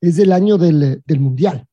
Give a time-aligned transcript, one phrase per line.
[0.00, 1.66] es el año del, Mundial.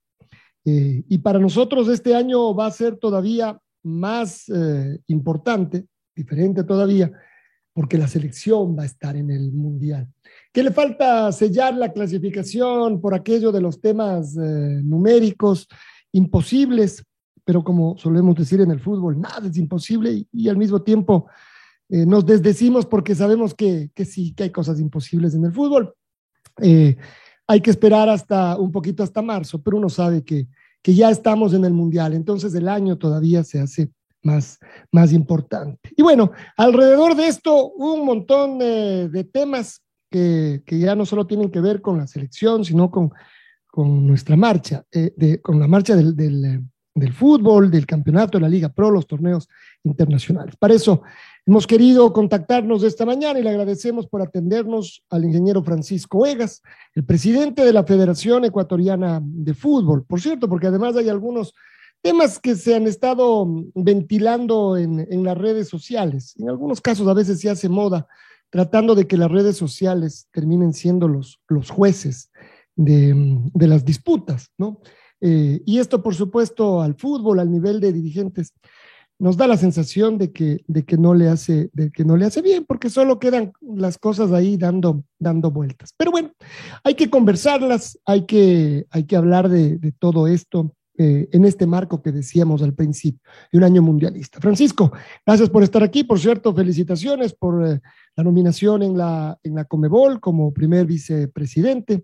[0.66, 7.12] Eh, y para nosotros este año va a ser todavía más eh, importante, diferente todavía,
[7.74, 10.08] porque la selección va a estar en el Mundial.
[10.52, 15.68] ¿Qué le falta sellar la clasificación por aquello de los temas eh, numéricos
[16.12, 17.04] imposibles?
[17.44, 21.28] Pero como solemos decir en el fútbol, nada es imposible y, al mismo tiempo
[21.88, 25.94] nos desdecimos porque sabemos que, que, sí, que hay cosas imposibles en el fútbol.
[27.48, 30.48] Hay que esperar hasta un poquito hasta marzo, pero uno sabe que,
[30.82, 33.92] que ya estamos en el Mundial, entonces el año todavía se hace
[34.26, 34.60] más,
[34.92, 35.92] más importante.
[35.96, 41.52] Y bueno, alrededor de esto, un montón de, temas que, que, ya no solo tienen
[41.52, 43.12] que ver con la selección, sino con,
[43.68, 48.42] con nuestra marcha, eh, de, con la marcha del, del, del, fútbol, del campeonato de
[48.42, 49.48] la Liga Pro, los torneos
[49.84, 50.56] internacionales.
[50.58, 51.04] Para eso
[51.48, 56.64] Hemos querido contactarnos esta mañana y le agradecemos por atendernos al ingeniero Francisco Egas,
[56.96, 60.04] el presidente de la Federación Ecuatoriana de Fútbol.
[60.06, 61.54] Por cierto, porque además hay algunos
[62.02, 66.34] temas que se han estado ventilando en, las redes sociales.
[66.40, 68.08] En algunos casos a veces se hace moda
[68.50, 72.32] tratando de que las redes sociales terminen siendo los, los jueces
[72.76, 73.16] de,
[73.54, 74.82] las disputas, ¿no?
[75.22, 78.52] Eh, y esto, por supuesto, al fútbol, al nivel de dirigentes,
[79.18, 82.26] nos da la sensación de que, de que, no, le hace, de que no le
[82.26, 85.94] hace bien, porque solo quedan las cosas ahí dando, dando vueltas.
[85.98, 86.32] Pero bueno,
[86.84, 92.02] hay que conversarlas, hay que, hay que hablar de, todo esto eh, en este marco
[92.02, 93.22] que decíamos al principio,
[93.52, 94.40] de un año mundialista.
[94.42, 94.92] Francisco,
[95.26, 96.04] gracias por estar aquí.
[96.04, 97.82] Por cierto, felicitaciones por eh,
[98.16, 102.04] la nominación en la, en la Comebol como primer vicepresidente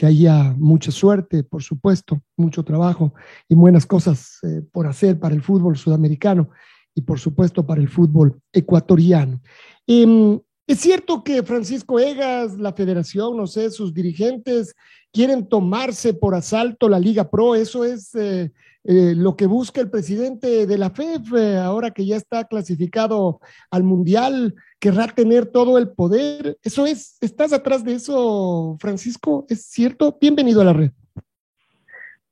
[0.00, 3.12] que haya mucha suerte, por supuesto, mucho trabajo
[3.50, 6.48] y buenas cosas eh, por hacer para el fútbol sudamericano
[6.94, 9.42] y por supuesto para el fútbol ecuatoriano.
[9.86, 14.74] Em, es cierto que Francisco Egas, la federación, no sé, sus dirigentes
[15.12, 18.50] quieren tomarse por asalto la Liga Pro, eso es eh,
[18.84, 21.32] eh, lo que busca el presidente de la FEF,
[21.62, 26.56] ahora que ya está clasificado al Mundial querrá tener todo el poder.
[26.62, 29.44] Eso es, ¿estás atrás de eso, Francisco?
[29.48, 30.16] ¿Es cierto?
[30.18, 30.90] Bienvenido a la red.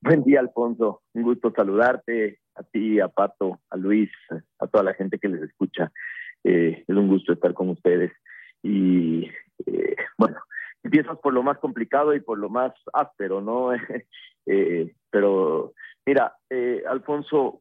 [0.00, 1.02] Buen día, Alfonso.
[1.12, 4.10] Un gusto saludarte, a ti, a Pato, a Luis,
[4.58, 5.92] a toda la gente que les escucha.
[6.44, 8.12] Eh, es un gusto estar con ustedes.
[8.62, 9.28] Y
[9.66, 10.38] eh, bueno,
[10.82, 13.70] empiezas por lo más complicado y por lo más áspero, ¿no?
[14.50, 15.74] Eh, pero
[16.06, 16.34] mira,
[16.88, 17.60] Alfonso,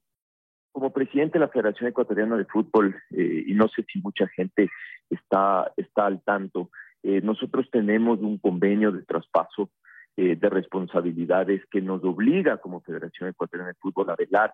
[0.78, 4.70] como presidente de la Federación Ecuatoriana de Fútbol, eh, y no sé si mucha gente
[5.10, 6.70] está, está al tanto,
[7.02, 9.72] eh, nosotros tenemos un convenio de traspaso
[10.16, 14.54] eh, de responsabilidades que nos obliga como Federación Ecuatoriana de Fútbol a velar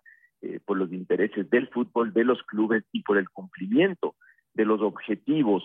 [0.65, 4.15] por los intereses del fútbol, de los clubes y por el cumplimiento
[4.53, 5.63] de los objetivos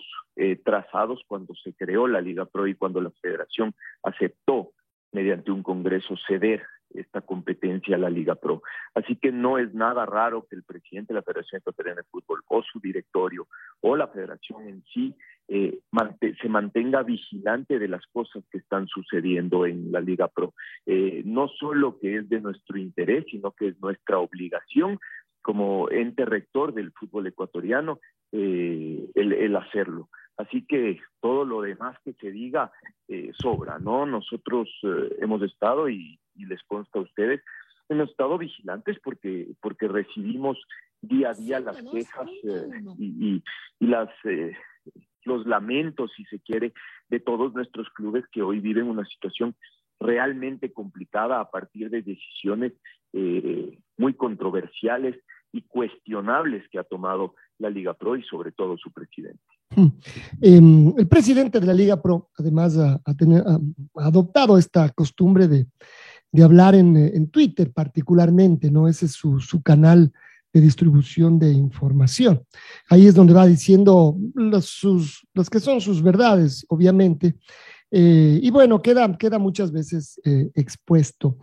[0.63, 3.73] trazados cuando se creó la Liga Pro y cuando la Federación
[4.03, 4.71] aceptó
[5.11, 6.63] mediante un congreso ceder
[6.93, 8.61] esta competencia a la Liga Pro.
[8.95, 12.41] Así que no es nada raro que el presidente de la Federación Ecuatoriana de Fútbol
[12.47, 13.47] o su directorio
[13.81, 15.15] o la federación en sí
[15.47, 15.79] eh,
[16.41, 20.53] se mantenga vigilante de las cosas que están sucediendo en la Liga Pro.
[20.85, 24.99] Eh, no solo que es de nuestro interés, sino que es nuestra obligación
[25.41, 27.99] como ente rector del fútbol ecuatoriano
[28.31, 30.09] eh, el hacerlo.
[30.39, 32.71] Así que todo lo demás que se diga
[33.09, 34.05] eh, sobra, ¿no?
[34.05, 37.41] Nosotros eh, hemos estado, y, les consta a ustedes,
[37.89, 40.57] hemos estado vigilantes porque, porque recibimos
[41.01, 43.43] día a día las quejas eh, y,
[43.81, 44.07] y, las,
[45.25, 46.71] los lamentos, si se quiere,
[47.09, 49.57] de todos nuestros clubes que hoy viven una situación
[49.99, 52.71] realmente complicada a partir de decisiones
[53.13, 55.15] muy controversiales
[55.51, 59.39] y cuestionables que ha tomado la Liga Pro y sobre todo su presidente.
[60.41, 62.99] Em, el presidente de la Liga Pro, además, ha,
[63.95, 65.67] adoptado esta costumbre de,
[66.43, 68.87] hablar en, Twitter particularmente, ¿no?
[68.87, 70.11] Ese es su, canal
[70.53, 72.41] de distribución de información.
[72.89, 77.35] Ahí es donde va diciendo las, sus, las que son sus verdades, obviamente.
[77.91, 81.37] Eh, y bueno, queda, queda muchas veces eh, expuesto.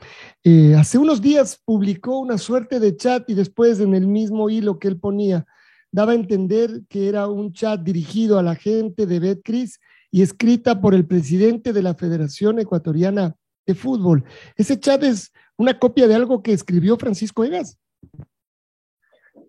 [0.45, 4.79] Eh, hace unos días publicó una suerte de chat y después en el mismo hilo
[4.79, 5.45] que él ponía,
[5.91, 10.81] daba a entender que era un chat dirigido a la gente de Betcris y escrita
[10.81, 13.35] por el presidente de la Federación Ecuatoriana
[13.67, 14.25] de Fútbol.
[14.57, 17.79] Ese chat es una copia de algo que escribió Francisco Egas.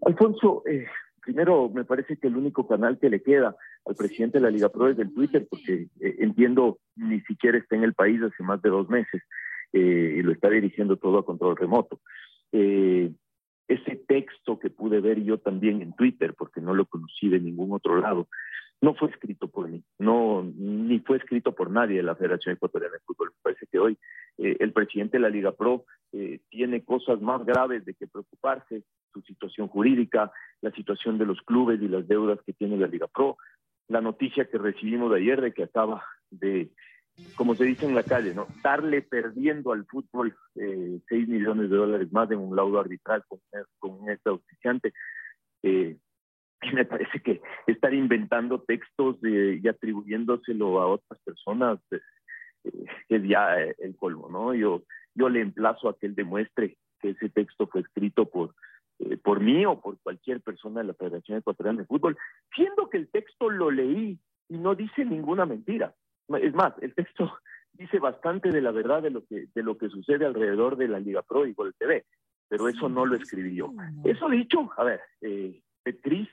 [0.02, 0.64] Alfonso,
[1.22, 3.56] primero me parece que el único canal que le queda
[3.88, 7.76] al presidente de la Liga Pro es el Twitter, porque eh, entiendo ni siquiera está
[7.76, 9.22] en el país hace más de dos meses
[9.74, 12.00] eh, y lo está dirigiendo todo a control remoto.
[12.52, 17.74] ese texto que pude ver yo también en Twitter, porque no lo conocí de ningún
[17.74, 18.28] otro lado,
[18.82, 22.94] no fue escrito por mí, no, ni fue escrito por nadie de la Federación Ecuatoriana
[22.94, 23.30] de Fútbol.
[23.30, 23.98] Me parece que hoy
[24.38, 28.84] eh, el presidente de la Liga Pro eh, tiene cosas más graves de que preocuparse,
[29.14, 30.32] su situación jurídica,
[30.62, 33.38] la situación de los clubes y las deudas que tiene la Liga Pro,
[33.88, 36.70] la noticia que recibimos de ayer de que acaba de,
[37.36, 38.48] como se dice en la calle, ¿no?
[38.64, 43.40] darle perdiendo al fútbol eh, 6 millones de dólares más en un laudo arbitral con,
[43.80, 44.94] con un este auspiciante.
[45.64, 45.98] Eh,
[46.74, 52.02] me parece que estar inventando textos y atribuyéndoselo a otras personas pues,
[52.64, 54.54] eh, es ya eh, el colmo, ¿no?
[54.54, 58.56] Yo, yo le emplazo a que él demuestre que ese texto fue escrito por,
[59.00, 62.18] eh, por mí o por cualquier persona de la Federación Ecuatoriana de Fútbol,
[62.56, 65.94] siendo que el texto lo leí y no dice ninguna mentira.
[66.42, 67.32] Es más, el texto
[67.74, 71.00] dice bastante de la verdad de lo que, de lo que sucede alrededor de la
[71.00, 72.06] Liga Pro y Gol TV,
[72.50, 73.74] pero eso no lo escribí yo.
[74.04, 76.30] Eso dicho, a ver, eh, Petris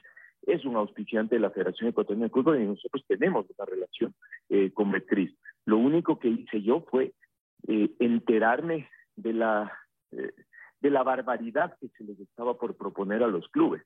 [0.47, 4.15] es un auspiciante de la Federación Ecuatoriana de Fútbol y nosotros tenemos una relación
[4.49, 5.35] eh, con Betcris.
[5.65, 7.15] Lo único que hice yo fue
[7.67, 9.73] eh, enterarme de la,
[10.13, 10.33] eh,
[10.85, 13.83] de la barbaridad que se les estaba por proponer a los clubes,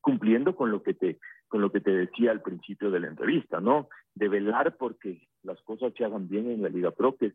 [0.00, 3.60] cumpliendo con lo que te con lo que te decía al principio de la entrevista,
[3.60, 3.90] ¿no?
[4.14, 7.34] De velar porque las cosas se hagan bien en la Liga Pro, que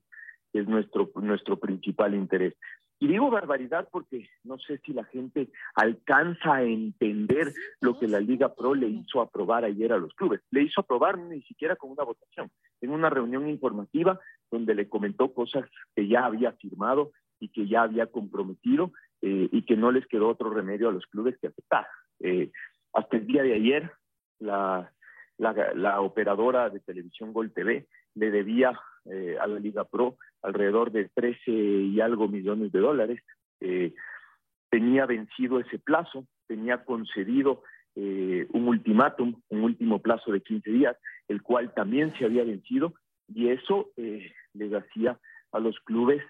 [0.53, 2.55] es nuestro, nuestro principal interés.
[2.99, 8.19] Y digo barbaridad porque no sé si la gente alcanza a entender lo que la
[8.19, 10.41] Liga Pro le hizo aprobar ayer a los clubes.
[10.49, 12.49] Le hizo aprobar ni siquiera con una votación,
[12.81, 17.83] en una reunión informativa donde le comentó cosas que ya había firmado y que ya
[17.83, 18.91] había comprometido
[19.21, 21.87] eh, y que no les quedó otro remedio a los clubes que aceptar.
[22.19, 22.51] Eh,
[22.93, 23.91] hasta el día de ayer,
[24.39, 24.91] la,
[25.37, 28.77] la, la operadora de televisión Gol TV le debía
[29.09, 33.21] eh, a la Liga Pro alrededor de 13 y algo millones de dólares.
[33.61, 33.93] Eh,
[34.69, 37.63] tenía vencido ese plazo, tenía concedido
[37.95, 40.97] eh, un ultimátum, un último plazo de 15 días,
[41.29, 42.93] el cual también se había vencido
[43.27, 45.19] y eso les hacía
[45.51, 46.23] a los clubes,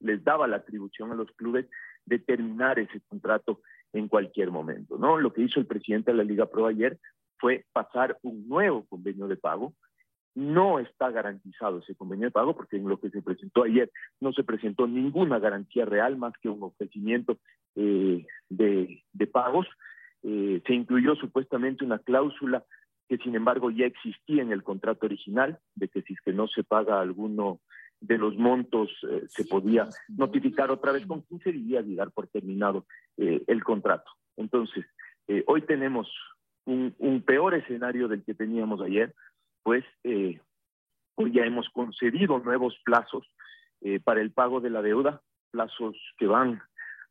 [0.00, 1.66] les daba la atribución a los clubes
[2.04, 3.60] de terminar ese contrato
[3.92, 4.98] en cualquier momento.
[4.98, 5.18] ¿no?
[5.18, 6.98] Lo que hizo el presidente de la Liga Pro ayer
[7.38, 9.74] fue pasar un nuevo convenio de pago
[10.36, 13.90] no está garantizado ese convenio de pago porque en lo que se presentó ayer
[14.20, 17.38] no se presentó ninguna garantía real más que un ofrecimiento
[17.74, 19.66] eh, de, pagos.
[20.22, 22.64] Eh, se incluyó supuestamente una cláusula
[23.08, 26.48] que sin embargo ya existía en el contrato original de que si es que no
[26.48, 27.60] se paga alguno
[28.00, 32.28] de los montos eh, se podía notificar otra vez con 15 días y dar por
[32.28, 34.10] terminado el contrato.
[34.36, 34.84] Entonces,
[35.46, 36.06] hoy tenemos
[36.66, 39.14] un, un peor escenario del que teníamos ayer,
[39.62, 40.38] pues eh,
[41.16, 43.26] hoy ya hemos concedido nuevos plazos
[43.80, 46.62] eh, para el pago de la deuda, plazos que van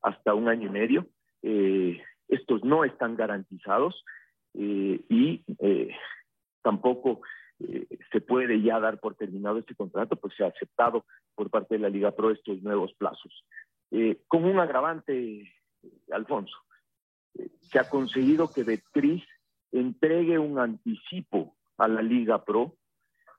[0.01, 1.07] hasta un año y medio.
[1.41, 4.05] Eh, estos no están garantizados
[4.53, 5.43] y
[6.61, 7.19] tampoco
[7.57, 11.79] se puede ya dar por terminado este contrato, pues se ha aceptado por parte de
[11.79, 13.45] la Liga Pro estos nuevos plazos.
[14.27, 15.53] con un agravante,
[16.11, 16.57] Alfonso,
[17.61, 19.23] se ha conseguido que Betcris
[19.71, 22.77] entregue un anticipo a la Liga Pro,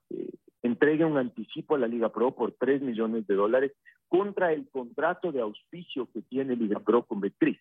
[0.09, 0.29] eh,
[0.61, 3.73] entregue un anticipo a la Liga Pro por 3 millones de dólares
[4.07, 7.59] contra el contrato de auspicio que tiene Liga Pro con Betcris.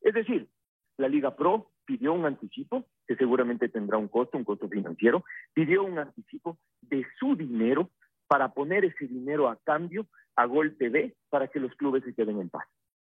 [0.00, 0.48] Es decir,
[0.96, 5.24] la Liga Pro pidió un anticipo, que seguramente tendrá un costo, un costo financiero,
[5.54, 7.90] pidió un anticipo de su dinero
[8.26, 12.40] para poner ese dinero a cambio a Gol TV para que los clubes se queden
[12.40, 12.66] en paz.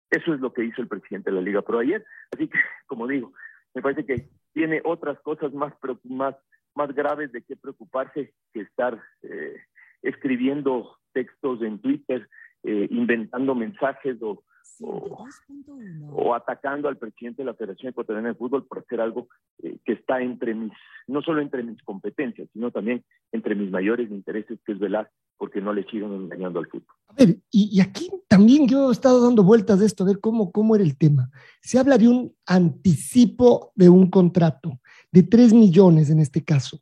[0.09, 2.03] Eso es lo que hizo el presidente de la Liga Pro ayer.
[2.33, 3.33] Así que, como digo,
[3.73, 5.73] me parece que tiene otras cosas más,
[6.03, 6.35] más
[6.75, 9.57] más graves de qué preocuparse que estar eh,
[10.01, 12.27] escribiendo textos en Twitter,
[12.63, 14.43] eh, inventando mensajes o,
[14.81, 19.27] o, atacando al presidente de la Federación Ecuatoriana de Fútbol por hacer algo
[19.63, 20.71] eh, que está entre mis,
[21.07, 25.61] no solo entre mis competencias, sino también entre mis mayores intereses, que es velar porque
[25.61, 26.95] no le sigan engañando al fútbol.
[27.07, 30.51] A ver, y, aquí también yo he estado dando vueltas de esto, a ver cómo,
[30.51, 31.31] cómo era el tema.
[31.61, 34.79] Se habla de un anticipo de un contrato,
[35.11, 36.79] de 3 millones en este caso.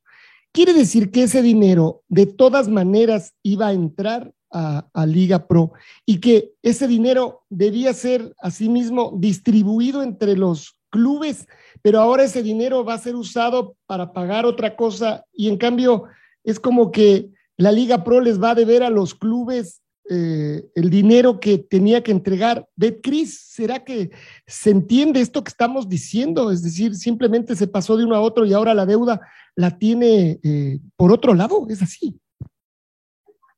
[0.51, 5.73] Quiere decir que ese dinero de todas maneras iba a entrar a, Liga Pro
[6.05, 11.47] y que ese dinero debía ser asimismo distribuido entre los clubes,
[11.83, 16.05] pero ahora ese dinero va a ser usado para pagar otra cosa y en cambio
[16.43, 20.89] es como que la Liga Pro les va a deber a los clubes eh, el
[20.89, 23.39] dinero que tenía que entregar Betcris.
[23.39, 24.09] ¿Será que
[24.47, 26.51] se entiende esto que estamos diciendo?
[26.51, 29.21] Es decir, simplemente se pasó de uno a otro y ahora la deuda
[29.55, 31.65] la tiene eh, por otro lado.
[31.69, 32.19] ¿Es así?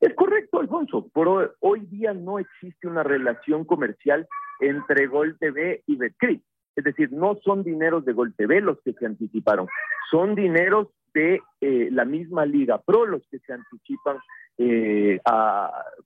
[0.02, 1.08] Es correcto, Alfonso.
[1.14, 4.28] Por hoy, día no existe una relación comercial
[4.60, 6.42] entre Gol TV y Betcris.
[6.76, 9.68] Es decir, no son dineros de Gol TV los que se anticiparon,
[10.10, 14.18] son dineros de eh, la misma Liga Pro los que se anticipan
[14.58, 15.20] eh,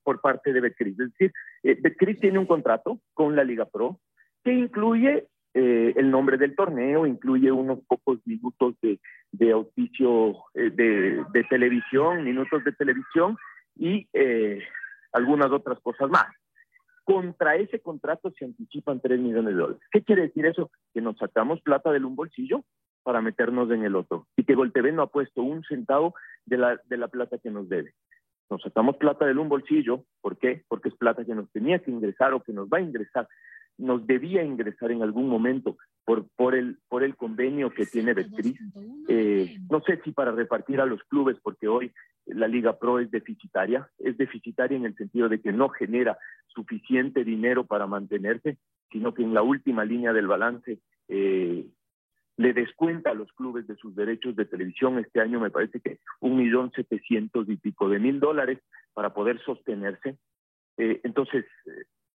[0.03, 0.99] por parte de Betcris.
[0.99, 1.33] Es decir,
[1.63, 3.99] eh, Betcris tiene un contrato con la Liga Pro
[4.43, 8.99] que incluye el nombre del torneo, incluye unos pocos minutos de,
[9.31, 13.37] de auspicio de, de televisión, minutos de televisión,
[13.75, 14.59] y eh,
[15.11, 16.27] algunas otras cosas más.
[17.03, 19.81] Contra ese contrato se anticipan 3 millones de dólares.
[19.91, 20.71] ¿Qué quiere decir eso?
[20.93, 22.63] Que nos sacamos plata del un bolsillo
[23.03, 26.81] para meternos en el otro y que Goltv no ha puesto un centavo de la,
[26.85, 27.93] de la plata que nos debe.
[28.49, 30.63] Nos sacamos plata del un bolsillo, ¿por qué?
[30.67, 33.27] Porque es plata que nos tenía que ingresar o que nos va a ingresar
[33.77, 38.57] nos debía ingresar en algún momento por, por, el, por el convenio que tiene Betcris.
[39.07, 41.91] Eh, no sé si para repartir a los clubes, porque hoy
[42.25, 47.23] la Liga Pro es deficitaria, es deficitaria en el sentido de que no genera suficiente
[47.23, 48.57] dinero para mantenerse,
[48.91, 51.65] sino que en la última línea del balance eh,
[52.37, 54.99] le descuenta a los clubes de sus derechos de televisión.
[54.99, 58.59] Este año me parece que un millón setecientos y pico de mil dólares
[58.93, 60.17] para poder sostenerse.
[60.77, 61.45] Eh, entonces,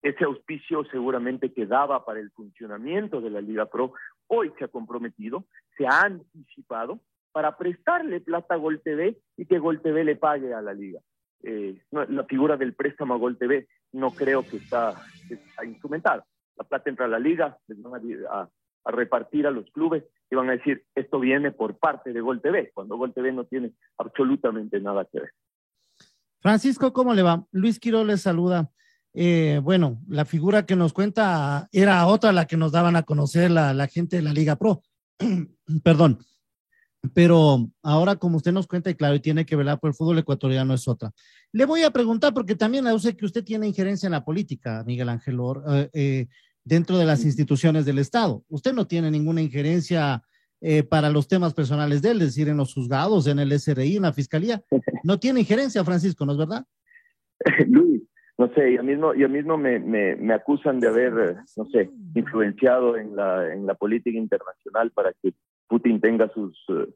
[0.01, 3.93] ese auspicio seguramente quedaba para el funcionamiento de la Liga Pro,
[4.27, 5.45] hoy se ha comprometido,
[5.77, 6.99] se ha anticipado
[7.31, 10.99] para prestarle plata a Gol TV y que Gol TV le pague a la Liga.
[11.43, 14.95] Eh, la figura del préstamo a Gol TV no creo que está,
[15.63, 16.25] instrumentada.
[16.55, 18.49] La plata entra a la Liga, les van a,
[18.85, 22.71] repartir a los clubes y van a decir, esto viene por parte de Gol TV,
[22.73, 25.31] cuando Gol TV no tiene absolutamente nada que ver.
[26.39, 27.45] Francisco, ¿cómo le va?
[27.51, 28.71] Luis Quiro les saluda.
[29.13, 33.51] Eh, bueno, la figura que nos cuenta era otra la que nos daban a conocer
[33.51, 34.81] la, gente de la Liga Pro.
[35.83, 36.19] Perdón.
[37.13, 40.19] Pero ahora, como usted nos cuenta, y claro, y tiene que velar por el fútbol
[40.19, 41.11] ecuatoriano, es otra.
[41.51, 45.09] Le voy a preguntar, porque también sé que usted tiene injerencia en la política, Miguel
[45.09, 46.27] Ángel, eh, eh,
[46.63, 48.43] dentro de las instituciones del Estado.
[48.49, 50.23] Usted no tiene ninguna injerencia
[50.89, 54.03] para los temas personales de él, es decir, en los juzgados, en el SRI, en
[54.03, 54.61] la fiscalía.
[55.03, 56.63] No tiene injerencia, Francisco, ¿no es verdad?
[57.67, 58.03] Luis,
[58.41, 62.97] no sé, yo mismo, yo mismo me, me, acusan de haber, eh, no sé, influenciado
[62.97, 65.33] en la, en la política internacional para que
[65.67, 66.87] Putin tenga sus, eh,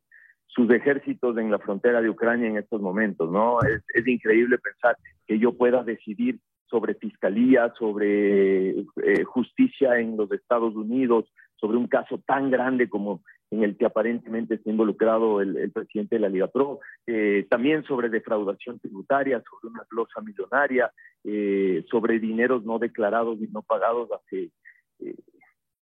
[0.47, 3.61] sus ejércitos en la frontera de Ucrania en estos momentos, ¿no?
[3.61, 10.31] Es, es increíble pensar que yo pueda decidir sobre fiscalía, sobre eh, justicia en los
[10.31, 15.71] Estados Unidos, sobre un caso tan grande como en el que aparentemente está involucrado el,
[15.71, 20.91] presidente de la Liga Pro, eh, también sobre defraudación tributaria, sobre una glosa millonaria,
[21.23, 24.49] eh, sobre dineros no declarados y no pagados hace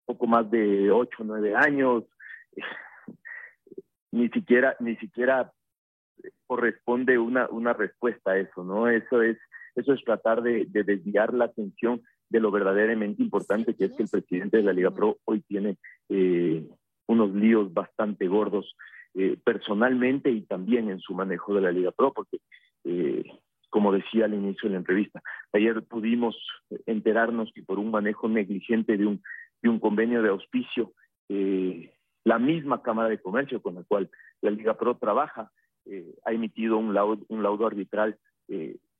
[0.05, 2.05] poco más de ocho o nueve años.
[4.11, 5.51] ni siquiera, ni siquiera
[6.47, 8.87] corresponde una, una respuesta a eso, ¿no?
[8.89, 9.37] Eso es,
[9.79, 14.03] eso es tratar de, de desviar la atención de lo verdaderamente importante que es que
[14.03, 15.77] el presidente de la Liga Pro hoy tiene
[16.09, 16.63] eh,
[17.07, 18.75] unos líos bastante gordos
[19.15, 22.37] eh, personalmente y también en su manejo de la Liga Pro, porque,
[22.83, 23.23] eh,
[23.71, 25.21] como decía al inicio de la entrevista,
[25.51, 26.37] ayer pudimos
[26.85, 30.93] enterarnos que por un manejo negligente de un, convenio de auspicio,
[31.27, 31.91] eh,
[32.23, 34.09] la misma Cámara de Comercio con la cual
[34.41, 35.51] la Liga Pro trabaja
[36.23, 38.15] ha emitido un laudo arbitral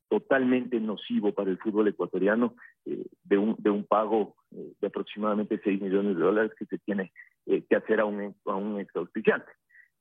[0.10, 6.18] totalmente nocivo para el fútbol ecuatoriano de, un, de un pago de aproximadamente 6 millones
[6.18, 7.12] de dólares que se tiene
[7.46, 9.44] eh, que hacer a un, a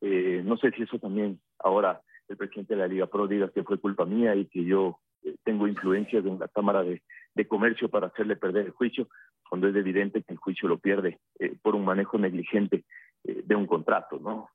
[0.00, 3.64] eh, no sé si eso también ahora el presidente de la Liga Pro diga que
[3.64, 7.02] fue culpa mía y que yo eh, tengo influencias en la Cámara de,
[7.48, 9.08] Comercio para hacerle perder el juicio,
[9.48, 11.20] cuando es evidente que el juicio lo pierde
[11.62, 12.84] por un manejo negligente
[13.22, 14.50] de un contrato, ¿no?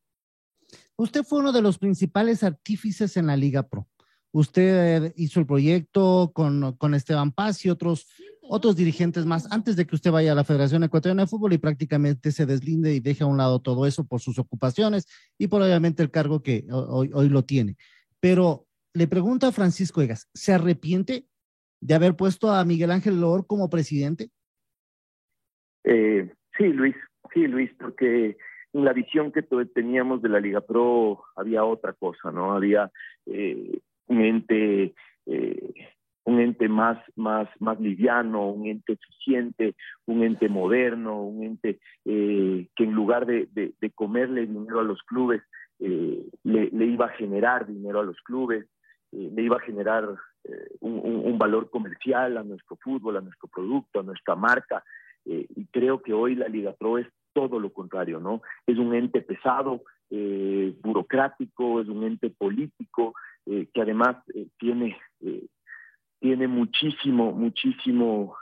[0.98, 3.88] Usted fue uno de los principales artífices en la Liga Pro.
[4.34, 8.08] Usted hizo el proyecto con, con Esteban Paz y otros,
[8.42, 11.60] otros dirigentes más antes de que usted vaya a la Federación Ecuatoriana de Fútbol y
[11.60, 15.06] prácticamente se deslinde y deje a un lado todo eso por sus ocupaciones
[15.38, 17.78] y por obviamente el cargo que hoy, hoy lo tiene.
[18.20, 21.28] Pero le pregunto a Francisco Egas, ¿se arrepiente
[21.80, 24.30] de haber puesto a Miguel Ángel Lor como presidente?
[25.84, 26.96] Eh, sí, Luis,
[27.34, 28.36] sí, Luis, porque
[28.74, 29.44] en la visión que
[29.76, 32.54] teníamos de la Liga Pro había otra cosa, ¿no?
[32.54, 32.92] Había
[33.28, 34.94] eh, un ente,
[35.26, 35.74] eh,
[36.26, 42.84] un ente más, más, más liviano, un ente eficiente, un ente moderno, un ente que
[42.84, 45.42] en lugar de, de, comerle dinero a los clubes,
[45.80, 48.66] le, le, iba a generar dinero a los clubes,
[49.12, 50.08] le iba a generar
[50.82, 54.84] un, valor comercial a nuestro fútbol, a nuestro producto, a nuestra marca.
[55.26, 58.42] Eh, y creo que hoy la Liga Pro es todo lo contrario, ¿no?
[58.68, 63.14] Es un ente pesado, eh, burocrático, es un ente político,
[63.46, 64.18] eh, que además
[64.58, 64.98] tiene,
[66.20, 68.36] tiene muchísimo, muchísimo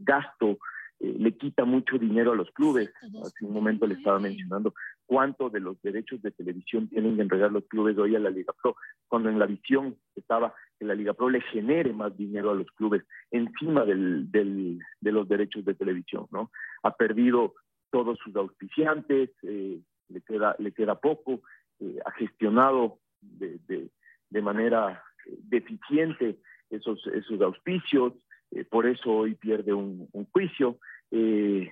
[0.00, 0.58] gasto,
[1.00, 2.90] le quita mucho dinero a los clubes.
[3.24, 4.74] Hace un momento le estaba mencionando
[5.08, 8.52] cuánto de los derechos de televisión tienen que entregar los clubes hoy a la Liga
[8.62, 8.76] Pro,
[9.08, 12.70] cuando en la visión estaba que la Liga Pro le genere más dinero a los
[12.72, 16.50] clubes encima del, del, de los derechos de televisión, ¿no?
[16.82, 17.54] Ha perdido
[17.90, 21.40] todos sus auspiciantes, eh, le, queda, le queda poco,
[21.80, 23.87] eh, ha gestionado de, de,
[24.38, 26.38] de, manera deficiente
[26.70, 28.14] esos, esos auspicios,
[28.50, 30.78] eh, por eso hoy pierde un, juicio.
[31.10, 31.68] y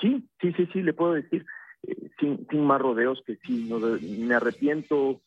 [0.00, 1.44] sí, sí, sí, sí, le puedo decir,
[2.18, 5.22] sin, sin más rodeos que sí, no, me arrepiento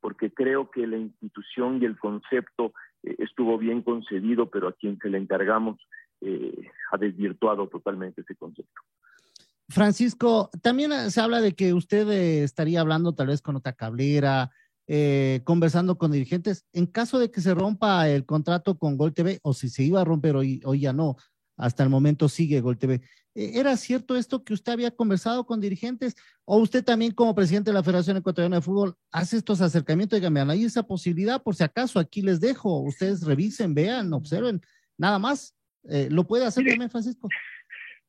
[0.00, 4.98] porque creo que la institución y el concepto eh, estuvo bien concebido, pero a quien
[4.98, 5.78] se le encargamos
[6.20, 8.80] eh, ha desvirtuado totalmente ese concepto.
[9.68, 14.50] Francisco, también se habla de que usted eh, estaría hablando tal vez con otra cablera,
[15.44, 16.66] conversando con dirigentes.
[16.72, 20.00] En caso de que se rompa el contrato con Gol TV, o si se iba
[20.00, 21.16] a romper hoy, hoy ya no,
[21.56, 23.00] hasta el momento sigue Gol TV.
[23.34, 26.16] Eh, ¿Era cierto esto que usted había conversado con dirigentes?
[26.44, 30.18] ¿O usted también como presidente de la Federación Ecuatoriana de Fútbol hace estos acercamientos?
[30.18, 31.42] Dígame, ¿hay esa posibilidad?
[31.42, 32.80] Por si acaso, aquí les dejo.
[32.80, 34.60] Ustedes revisen, vean, observen.
[34.98, 35.56] Nada más.
[35.88, 37.28] Eh, ¿Lo puede hacer también, Francisco?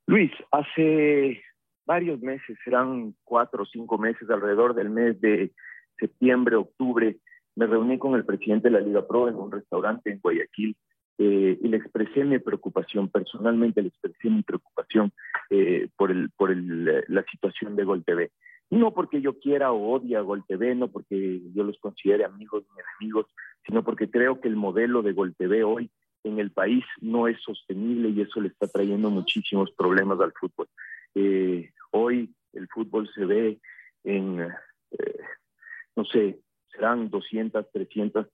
[0.05, 1.41] Luis, hace
[1.85, 5.51] varios meses, serán cuatro o cinco meses, alrededor del mes de
[5.97, 7.18] septiembre, octubre,
[7.55, 10.75] me reuní con el presidente de la Liga Pro en un restaurante en Guayaquil
[11.20, 15.11] eh, y le expresé mi preocupación, personalmente le expresé mi preocupación
[15.50, 18.03] eh, por, el, por el, la situación de Gol.
[18.72, 22.63] No porque yo quiera o odie a Gol TV, no porque yo los considere amigos
[22.74, 23.27] ni enemigos,
[23.65, 25.91] sino porque creo que el modelo de Gol hoy
[26.24, 30.68] en el país no es sostenible y eso le está trayendo muchísimos problemas al fútbol.
[31.13, 33.59] Eh, hoy el fútbol se ve
[34.03, 35.20] en, eh,
[35.96, 36.40] no sé,
[36.72, 38.27] serán 200, 300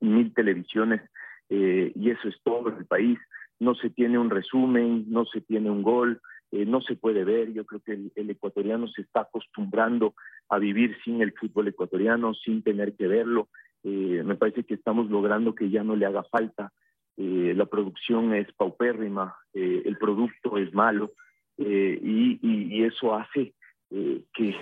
[0.00, 1.02] mil televisiones
[1.48, 3.18] eh, y eso es todo en el país.
[3.58, 7.52] No se tiene un resumen, no se tiene un gol, eh, no se puede ver.
[7.52, 10.14] Yo creo que el, ecuatoriano se está acostumbrando
[10.48, 13.48] a vivir sin el fútbol ecuatoriano, sin tener que verlo.
[13.84, 16.72] Eh, me parece que estamos logrando que ya no le haga falta.
[17.16, 21.12] la producción es paupérrima, el producto es malo
[21.56, 23.54] y, y, eso hace
[23.88, 24.56] que,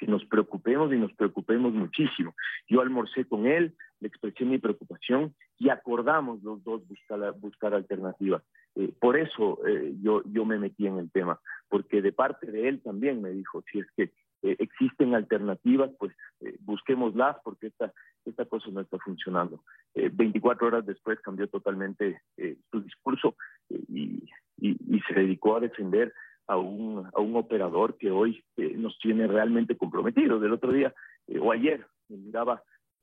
[0.00, 2.34] que nos preocupemos y nos preocupemos muchísimo.
[2.66, 8.42] Yo almorcé con él, le expresé mi preocupación y acordamos los dos buscar, buscar alternativas.
[8.76, 12.66] Eh, por eso eh, yo, yo me metí en el tema, porque de parte de
[12.68, 14.04] él también me dijo, si es que
[14.42, 16.14] eh, existen alternativas, pues
[16.60, 17.92] busquémoslas porque esta,
[18.24, 19.62] esta cosa no está funcionando.
[19.94, 22.22] 24 horas después cambió totalmente
[22.70, 23.36] su discurso
[23.68, 24.24] y,
[24.56, 26.14] y, y se dedicó a defender
[26.50, 30.42] a un, a un operador que hoy eh, nos tiene realmente comprometidos.
[30.42, 30.92] Del otro día
[31.28, 32.60] eh, o ayer miraba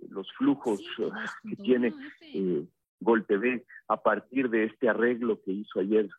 [0.09, 1.09] los flujos eh,
[1.49, 1.93] que tiene
[2.99, 6.09] Gol TV a partir de este arreglo que hizo ayer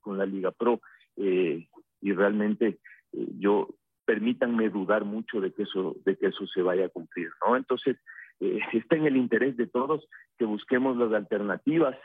[0.00, 0.80] con la Liga Pro
[1.16, 2.80] y realmente
[3.12, 3.68] yo
[4.04, 7.56] permítanme dudar mucho de que eso de que eso se vaya a cumplir, ¿no?
[7.56, 7.96] Entonces
[8.72, 11.96] está en el interés de todos que busquemos las alternativas.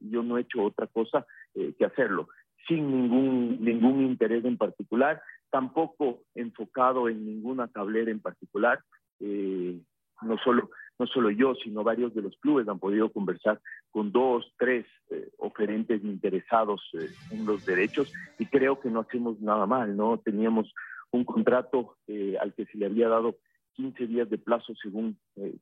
[0.00, 2.28] yo no he hecho otra cosa que hacerlo
[2.66, 8.80] sin ningún, ningún interés en particular, tampoco enfocado en ninguna tablera en particular.
[9.20, 9.80] Eh,
[10.22, 14.52] no, solo, no solo yo, sino varios de los clubes han podido conversar con dos,
[14.58, 19.96] tres eh, oferentes interesados eh, en los derechos y creo que no hacemos nada mal,
[19.96, 20.18] ¿no?
[20.18, 20.72] Teníamos
[21.12, 21.96] un contrato
[22.40, 23.36] al que se le había dado
[23.74, 25.16] 15 días de plazo según,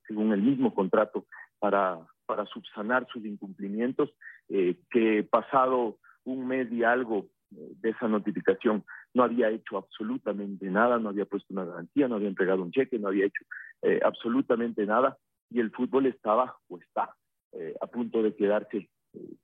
[0.08, 1.26] según el mismo contrato
[1.58, 4.10] para, para subsanar sus incumplimientos,
[4.48, 10.98] que pasado un mes y algo eh, de esa notificación no había hecho absolutamente nada,
[10.98, 13.44] no había puesto una garantía, no había entregado un cheque, no había hecho
[13.82, 15.18] eh, absolutamente nada.
[15.50, 17.14] y el fútbol estaba o está
[17.52, 18.88] eh, a punto de quedarse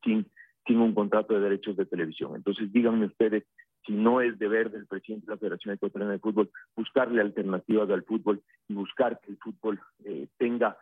[0.03, 0.27] sin,
[0.67, 2.35] sin un contrato de derechos de televisión.
[2.35, 3.45] Entonces díganme ustedes
[3.87, 8.03] si no es deber del presidente de la Federación Ecuatoriana de Fútbol buscarle alternativas al
[8.03, 9.81] fútbol y buscar que el fútbol
[10.37, 10.77] tenga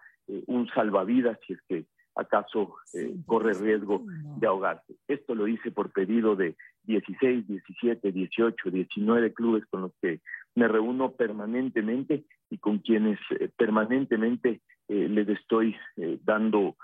[0.46, 1.86] un salvavidas si es que
[2.18, 4.02] acaso eh, corre riesgo
[4.38, 4.96] de ahogarse.
[5.06, 10.20] Esto lo hice por pedido de 16, 17, 18, 19 clubes con los que
[10.56, 15.76] me reúno permanentemente y con quienes eh, permanentemente eh, les estoy
[16.24, 16.76] dando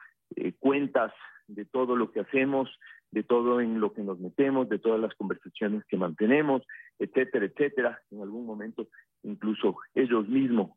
[0.58, 1.12] cuentas
[1.46, 2.68] de todo lo que hacemos,
[3.10, 6.62] de todo en lo que nos metemos, de todas las conversaciones que mantenemos,
[6.98, 8.00] etcétera, etcétera.
[8.10, 8.88] En algún momento
[9.22, 10.72] incluso ellos mismos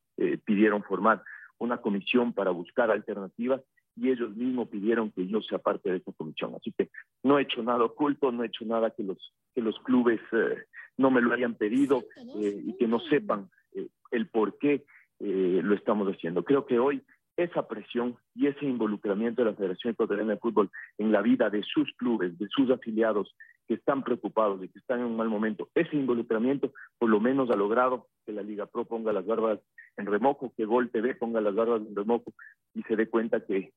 [0.45, 1.23] pidieron formar
[1.57, 3.61] una comisión para buscar alternativas
[3.97, 6.53] y ellos mismos pidieron que yo sea parte de esa comisión.
[6.55, 6.89] Así que
[7.23, 10.65] no he hecho nada oculto, no he hecho nada que los, que los clubes eh,
[10.97, 12.03] no me lo hayan pedido
[12.39, 14.86] eh, y que no sepan eh, el por qué
[15.19, 16.43] lo estamos haciendo.
[16.43, 17.01] Creo que hoy
[17.38, 21.63] esa presión y ese involucramiento de la Federación Ecuatoriana de Fútbol en la vida de
[21.63, 23.36] sus clubes, de sus afiliados
[23.67, 27.49] que están preocupados, de que están en un mal momento, ese involucramiento por lo menos
[27.49, 29.60] ha logrado que la Liga Pro ponga las barbas
[29.97, 32.34] en remojo, que Gol TV ponga las barbas en remojo
[32.73, 33.71] y se dé cuenta que eh,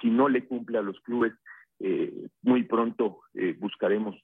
[0.00, 1.32] si no le cumple a los clubes,
[1.80, 4.16] eh, muy pronto eh, buscaremos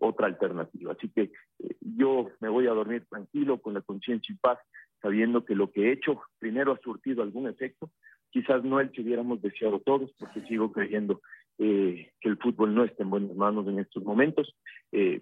[0.00, 0.92] otra alternativa.
[0.92, 1.32] Así que
[1.80, 4.58] yo me voy a dormir tranquilo, con la conciencia y paz,
[5.00, 7.90] sabiendo que lo que he hecho primero ha surtido algún efecto,
[8.28, 11.22] quizás no el que hubiéramos deseado todos, porque sigo creyendo
[11.60, 14.56] que el fútbol no está en buenas manos en estos momentos,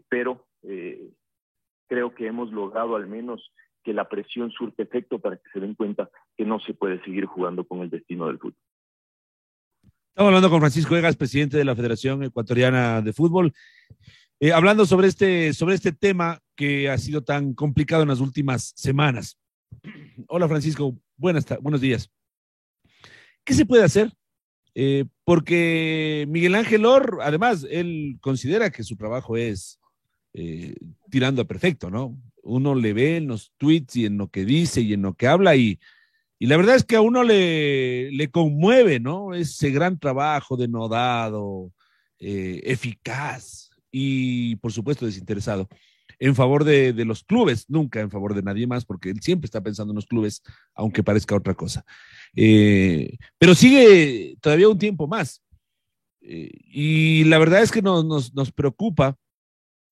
[0.09, 0.46] pero
[1.88, 5.74] creo que hemos logrado al menos que la presión surte efecto para que se den
[5.74, 8.62] cuenta que no se puede seguir jugando con el destino del fútbol.
[10.11, 13.53] Estamos hablando con Francisco Egas, presidente de la Federación Ecuatoriana de Fútbol,
[14.40, 18.72] eh, hablando sobre este, sobre este tema que ha sido tan complicado en las últimas
[18.77, 19.38] semanas.
[20.27, 22.11] Hola Francisco, buenas, buenos días.
[23.44, 24.12] ¿Qué se puede hacer?
[24.74, 29.78] Eh, porque Miguel Ángel Or, además, él considera que su trabajo es
[30.32, 30.74] eh,
[31.10, 32.16] tirando a perfecto, ¿no?
[32.42, 35.26] uno le ve en los tweets y en lo que dice y en lo que
[35.26, 35.78] habla y,
[36.38, 39.34] y la verdad es que a uno le, le conmueve, ¿no?
[39.34, 41.74] Ese gran trabajo denodado,
[42.18, 45.68] eh, eficaz y por supuesto desinteresado
[46.18, 49.46] en favor de, de, los clubes, nunca en favor de nadie más, porque él siempre
[49.46, 50.42] está pensando en los clubes,
[50.74, 51.85] aunque parezca otra cosa.
[52.35, 55.42] Eh, pero sigue todavía un tiempo más.
[56.20, 59.16] Eh, y la verdad es que nos, nos, nos preocupa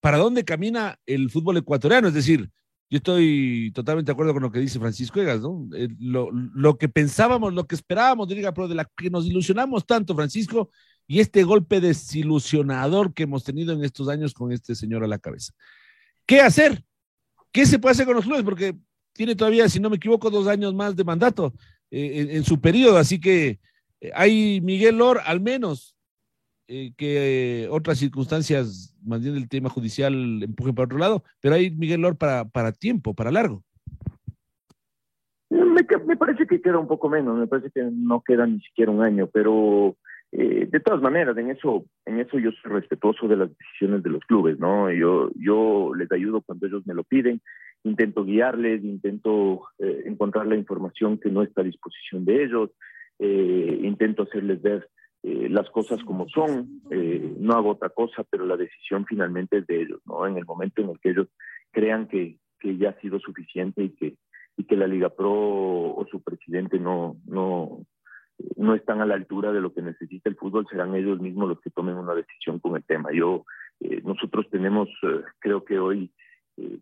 [0.01, 2.09] para dónde camina el fútbol ecuatoriano.
[2.09, 2.51] Es decir,
[2.89, 5.69] yo estoy totalmente de acuerdo con lo que dice Francisco Egas, ¿no?
[5.75, 9.85] Eh, lo, que pensábamos, lo que esperábamos de Liga Pro, de la que nos ilusionamos
[9.85, 10.71] tanto, Francisco,
[11.09, 15.19] y este golpe desilusionador que hemos tenido en estos años con este señor a la
[15.19, 15.53] cabeza.
[16.27, 16.83] ¿Qué hacer?
[17.53, 18.43] ¿Qué se puede hacer con los clubes?
[18.43, 18.75] Porque
[19.12, 21.55] tiene todavía, si no me equivoco, dos años más de mandato
[21.91, 23.61] eh, en, su periodo, así que
[24.01, 25.97] eh, hay Miguel Lor, al menos,
[26.69, 31.71] eh, que otras circunstancias, más bien el tema judicial, empujen para otro lado, pero hay
[31.71, 33.62] Miguel Lor para, para tiempo, para largo.
[35.49, 39.03] Me, parece que queda un poco menos, me parece que no queda ni siquiera un
[39.03, 39.97] año, pero
[40.33, 44.11] eh, de todas maneras, en eso, en eso yo soy respetuoso de las decisiones de
[44.11, 44.91] los clubes, ¿no?
[44.91, 47.41] Yo, yo les ayudo cuando ellos me lo piden,
[47.85, 52.71] intento guiarles, intento eh, encontrar la información que no está a disposición de ellos,
[53.19, 54.87] intento hacerles ver
[55.29, 59.67] eh, las cosas como son, eh, no hago otra cosa, pero la decisión finalmente es
[59.67, 60.25] de ellos, ¿no?
[60.25, 61.27] En el momento en el que ellos
[61.73, 64.15] crean que, que ya ha sido suficiente y que,
[64.57, 67.85] y que la Liga Pro o su presidente no, no,
[68.57, 71.61] no están a la altura de lo que necesita el fútbol, serán ellos mismos los
[71.61, 73.11] que tomen una decisión con el tema.
[73.12, 73.44] Yo,
[73.81, 74.88] eh, nosotros tenemos,
[75.38, 76.11] creo que hoy,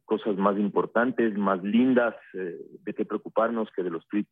[0.05, 4.31] cosas más importantes, más lindas de qué preocuparnos que de los tweets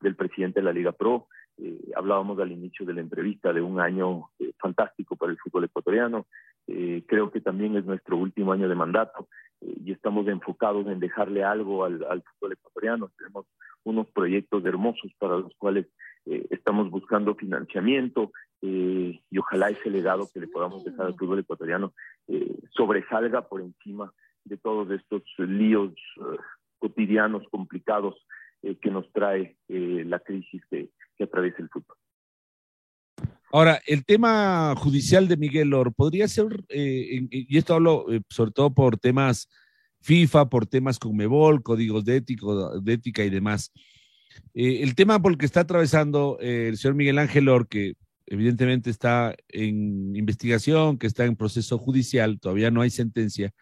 [0.00, 1.28] del presidente de la Liga Pro.
[1.58, 5.64] Eh, hablábamos al inicio de la entrevista de un año eh, fantástico para el fútbol
[5.64, 6.26] ecuatoriano.
[6.66, 9.28] Eh, creo que también es nuestro último año de mandato
[9.60, 13.10] y estamos enfocados en dejarle algo al, fútbol ecuatoriano.
[13.18, 13.46] Tenemos
[13.84, 15.86] unos proyectos hermosos para los cuales
[16.26, 21.94] estamos buscando financiamiento y ojalá ese legado que le podamos dejar al fútbol ecuatoriano
[22.70, 24.12] sobresalga por encima
[24.44, 25.92] de todos estos líos
[26.78, 28.14] cotidianos complicados
[28.62, 30.90] que nos trae la crisis que,
[31.22, 31.96] atraviesa el fútbol.
[33.52, 38.52] Ahora, el tema judicial de Miguel Or podría ser, eh, y esto hablo eh, sobre
[38.52, 39.48] todo por temas
[40.02, 43.72] FIFA, por temas Conmebol, códigos de, ético, de ética y demás.
[44.54, 47.94] Eh, el tema por el que está atravesando el señor Miguel Ángel Or, que
[48.26, 53.52] evidentemente está en investigación, que está en proceso judicial, todavía no hay sentencia,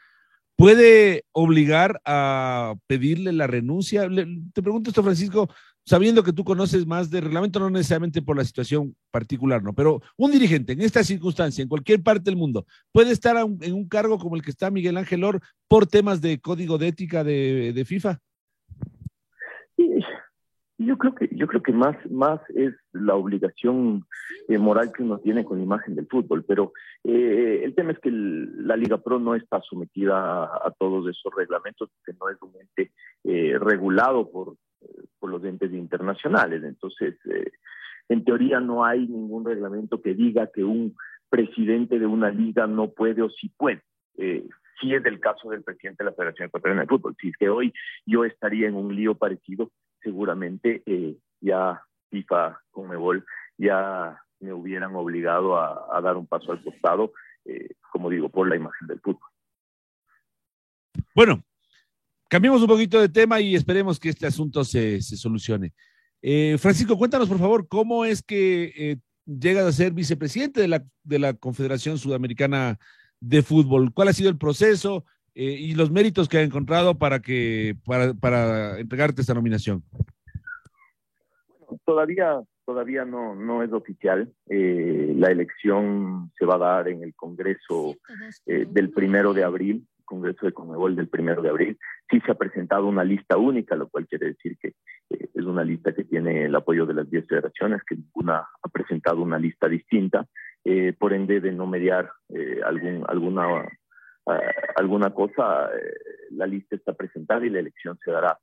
[0.57, 4.09] ¿puede obligar a pedirle la renuncia?
[4.53, 5.49] te pregunto esto, Francisco,
[5.87, 9.73] sabiendo que tú conoces más de reglamento, no necesariamente por la situación particular, ¿no?
[9.73, 13.89] Pero un dirigente en esta circunstancia, en cualquier parte del mundo, puede estar en un
[13.89, 17.73] cargo como el que está Miguel Ángel Or por temas de código de ética de,
[17.73, 18.21] de FIFA.
[20.79, 24.05] Yo creo que yo creo que más más es la obligación
[24.47, 27.99] eh, moral que uno tiene con la imagen del fútbol, pero eh, el tema es
[27.99, 32.53] que la Liga Pro no está sometida a, todos esos reglamentos, que no es un
[32.61, 32.93] ente
[33.25, 34.55] eh, regulado por,
[35.19, 36.63] por los entes internacionales.
[36.63, 37.51] Entonces, eh,
[38.09, 40.95] en teoría no hay ningún reglamento que diga que un
[41.29, 43.83] presidente de una liga no puede o sí puede.
[44.17, 44.47] Eh,
[44.81, 47.17] si es el caso del presidente de la Federación Ecuatoriana de Fútbol.
[47.21, 47.73] Si es que hoy
[48.07, 49.71] yo estaría en un lío parecido,
[50.03, 53.25] seguramente eh, ya FIFA, Conmebol,
[53.57, 57.13] ya me hubieran obligado a, dar un paso al costado,
[57.45, 59.29] eh, como digo, por la imagen del fútbol.
[61.15, 61.43] Bueno,
[62.29, 65.73] cambiemos un poquito de tema y esperemos que este asunto se, se solucione.
[66.23, 71.19] Eh, Francisco, cuéntanos por favor cómo es que llegas a ser vicepresidente de la, de
[71.19, 72.79] la Confederación Sudamericana
[73.21, 73.93] de Fútbol.
[73.93, 75.05] ¿Cuál ha sido el proceso
[75.39, 79.85] eh, y los méritos que ha encontrado para, que, para, para entregarte esta nominación?
[81.49, 84.33] Bueno, todavía, todavía no, no es oficial.
[84.49, 87.95] Eh, la elección se va a dar en el Congreso
[88.47, 89.87] eh, del primero de abril.
[90.09, 91.79] Congreso de Conmebol del primero de abril.
[92.11, 94.69] Sí se ha presentado una lista única, lo cual quiere decir que
[95.11, 98.69] eh, es una lista que tiene el apoyo de las 10 federaciones, que ninguna ha
[98.71, 100.27] presentado una lista distinta.
[100.65, 103.69] Eh, por ende, de no mediar eh, algún, alguna,
[104.29, 104.41] uh,
[104.77, 105.71] alguna cosa,
[106.31, 108.39] la lista está presentada y la elección se dará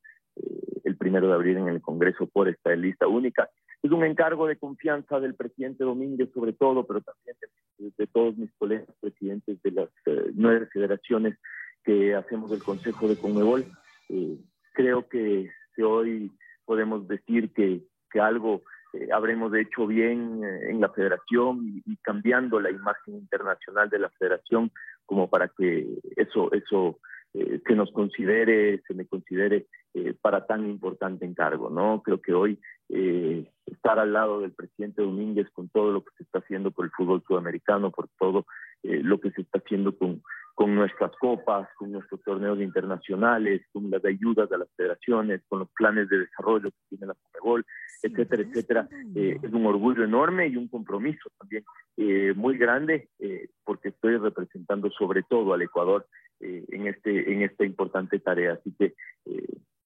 [0.83, 3.49] el primero de abril en el Congreso por esta lista única.
[3.81, 7.37] Es un encargo de confianza del presidente Domínguez, sobre todo, pero también
[7.77, 11.37] de, de todos mis colegas presidentes de las eh, nueve federaciones
[11.83, 13.65] que hacemos del Consejo de Conmebol.
[14.09, 14.37] Eh,
[14.73, 15.51] creo que,
[15.83, 16.31] hoy
[16.65, 22.59] podemos decir que, que algo eh, habremos hecho bien eh, en la federación y, cambiando
[22.59, 24.71] la imagen internacional de la federación
[25.05, 26.99] como para que eso, eso
[27.33, 32.01] eh, se nos considere, se me considere eh, para tan importante encargo, ¿no?
[32.03, 36.23] Creo que hoy eh, estar al lado del presidente Domínguez con todo lo que se
[36.23, 38.45] está haciendo por el fútbol sudamericano, por todo
[38.83, 40.21] eh, lo que se está haciendo con,
[40.55, 45.69] con nuestras copas, con nuestros torneos internacionales, con las ayudas a las federaciones, con los
[45.71, 47.65] planes de desarrollo que tiene la Conmebol,
[48.01, 51.65] etcétera, etcétera, eh, es un orgullo enorme y un compromiso también
[51.97, 56.07] eh, muy grande, eh, porque estoy representando sobre todo al Ecuador
[56.39, 58.53] eh, en, este, en esta importante tarea.
[58.53, 58.93] Así que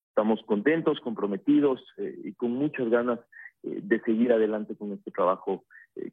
[0.09, 3.19] estamos contentos, comprometidos y con muchas ganas
[3.63, 5.63] de seguir adelante con este trabajo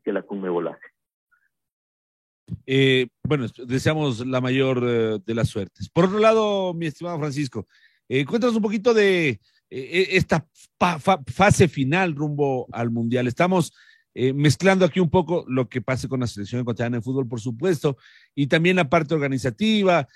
[0.04, 0.95] que la Conmebol hace.
[2.66, 5.88] Eh, bueno, deseamos la mayor eh, de las suertes.
[5.88, 7.66] Por otro lado, mi estimado Francisco,
[8.08, 10.46] eh, cuéntanos un poquito de eh, esta
[10.78, 13.26] fa fa fase final rumbo al Mundial.
[13.26, 13.72] Estamos
[14.34, 17.98] mezclando aquí un poco lo que pase con la selección ecuatoriana de fútbol, por supuesto,
[18.34, 20.08] y también la parte organizativa,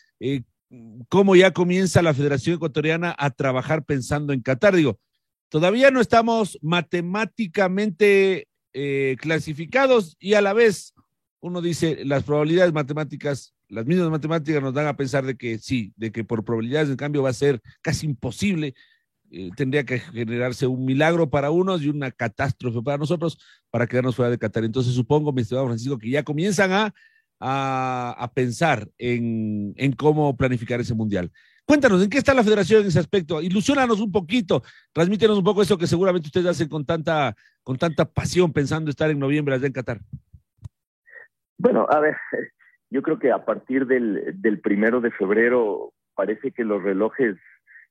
[1.10, 4.74] cómo ya comienza la Federación Ecuatoriana a trabajar pensando en Qatar.
[4.74, 4.98] Digo,
[5.50, 8.48] todavía no estamos matemáticamente
[9.18, 10.94] clasificados y a la vez
[11.40, 15.92] uno dice, las probabilidades matemáticas, las mismas matemáticas nos dan a pensar de que sí,
[15.96, 18.74] de que por probabilidades en cambio va a ser casi imposible,
[19.30, 23.38] eh, tendría que generarse un milagro para unos y una catástrofe para nosotros
[23.70, 24.64] para quedarnos fuera de Qatar.
[24.64, 26.94] Entonces supongo, mi estimado Francisco, que ya comienzan a,
[27.38, 31.30] a, a pensar en, en cómo planificar ese mundial.
[31.64, 33.40] Cuéntanos, ¿en qué está la federación en ese aspecto?
[33.40, 38.04] Ilusionanos un poquito, transmítenos un poco eso que seguramente ustedes hacen con tanta, con tanta
[38.04, 40.00] pasión pensando estar en noviembre allá en Qatar.
[41.60, 42.16] Bueno, a ver,
[42.90, 47.36] yo creo que a partir del, del primero de febrero parece que los relojes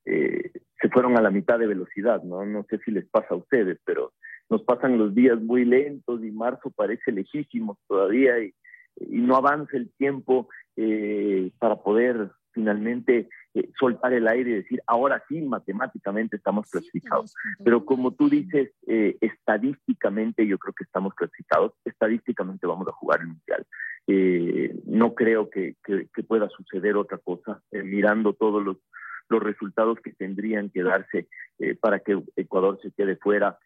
[0.04, 2.44] eh, se fueron a la mitad de velocidad, ¿no?
[2.44, 4.12] No sé si les pasa a ustedes, pero
[4.48, 8.52] nos pasan los días muy lentos y marzo parece lejísimo todavía y,
[8.96, 14.80] y no avanza el tiempo eh, para poder finalmente eh, soltar el aire y decir,
[14.86, 17.34] ahora sí, matemáticamente estamos clasificados.
[17.64, 23.20] Pero como tú dices, eh, estadísticamente yo creo que estamos clasificados, estadísticamente vamos a jugar
[23.20, 23.66] el Mundial.
[24.06, 28.76] Eh, no creo que, que, que, pueda suceder otra cosa, mirando todos los,
[29.28, 31.28] los, resultados que tendrían que darse
[31.80, 33.58] para que Ecuador se quede fuera.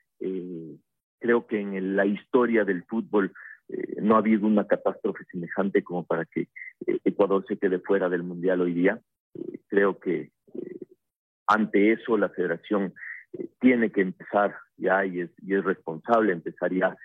[1.20, 3.32] Creo que en el, la historia del fútbol
[3.68, 6.48] eh, no ha habido una catástrofe semejante como para que
[6.86, 9.00] eh, Ecuador se quede fuera del Mundial hoy día.
[9.34, 10.30] Eh, creo que
[11.46, 12.94] ante eso la federación
[13.60, 16.96] tiene que empezar ya y es, y es responsable empezar ya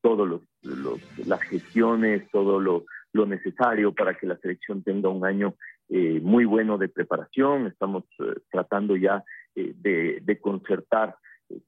[0.00, 5.24] todas los, los, las gestiones, todo lo, lo, necesario para que la selección tenga un
[5.24, 5.54] año
[5.88, 7.68] muy bueno de preparación.
[7.68, 8.04] Estamos
[8.50, 9.22] tratando ya
[9.54, 11.16] de, de concertar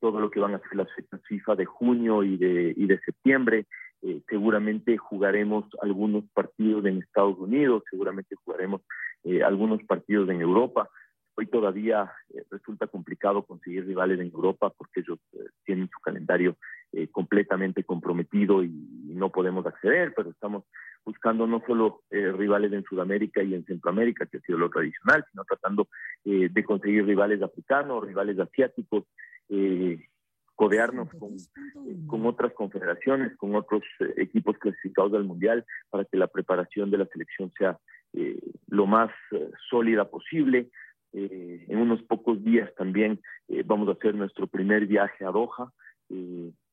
[0.01, 2.99] todo lo que van a ser las fechas FIFA de junio y de, y de
[3.01, 3.67] septiembre.
[4.03, 8.83] Eh, seguramente jugaremos algunos partidos en Estados Unidos, seguramente jugaremos
[9.25, 10.89] eh, algunos partidos en Europa.
[11.35, 15.19] Hoy todavía eh, resulta complicado conseguir rivales en Europa porque ellos
[15.65, 16.57] tienen su calendario
[17.13, 18.71] completamente comprometido y,
[19.17, 20.65] no podemos acceder, pero estamos
[21.03, 25.43] buscando no solo rivales en Sudamérica y en Centroamérica, que ha sido lo tradicional, sino
[25.45, 25.89] tratando
[26.23, 29.05] de conseguir rivales africanos, rivales asiáticos,
[30.57, 31.37] codearnos con,
[32.09, 36.99] con, otras confederaciones, con otros eh, equipos clasificados al Mundial, para que la preparación de
[36.99, 37.79] la selección sea
[38.15, 40.71] eh, lo más eh, sólida posible.
[41.13, 43.21] en unos pocos días también
[43.65, 45.73] vamos a hacer nuestro primer viaje a Doha,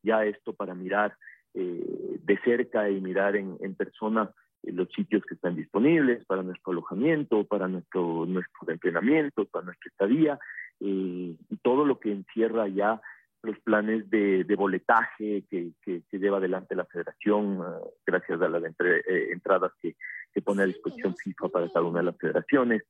[0.02, 1.16] ya esto para mirar
[1.54, 4.32] de cerca y mirar en, en persona
[4.64, 10.40] los sitios que están disponibles para nuestro alojamiento, para nuestro, nuestro entrenamiento, para nuestra estadía,
[10.80, 13.00] y todo lo que encierra ya
[13.44, 15.74] los planes de, boletaje que,
[16.12, 19.96] lleva adelante la federación, eh, gracias a las eh, entradas que,
[20.44, 22.84] pone a disposición FIFA para cada una de las federaciones,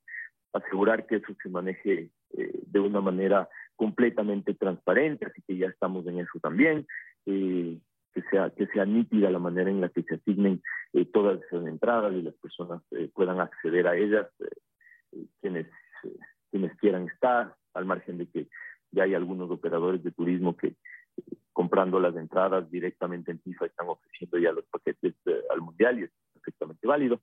[0.52, 6.06] asegurar que eso se maneje eh, de una manera completamente transparente, así que ya estamos
[6.06, 6.86] en eso también,
[7.24, 10.62] que, sea, que sea nítida la manera en la que se asignen
[11.12, 12.80] todas esas entradas y las personas
[13.12, 14.28] puedan acceder a ellas,
[15.40, 15.66] quienes,
[16.50, 18.46] quienes quieran estar, al margen de que
[18.94, 20.74] ya hay algunos operadores de turismo que
[21.52, 26.02] comprando las entradas directamente en FIFA están ofreciendo ya los paquetes eh, al mundial y
[26.04, 27.20] es perfectamente válido.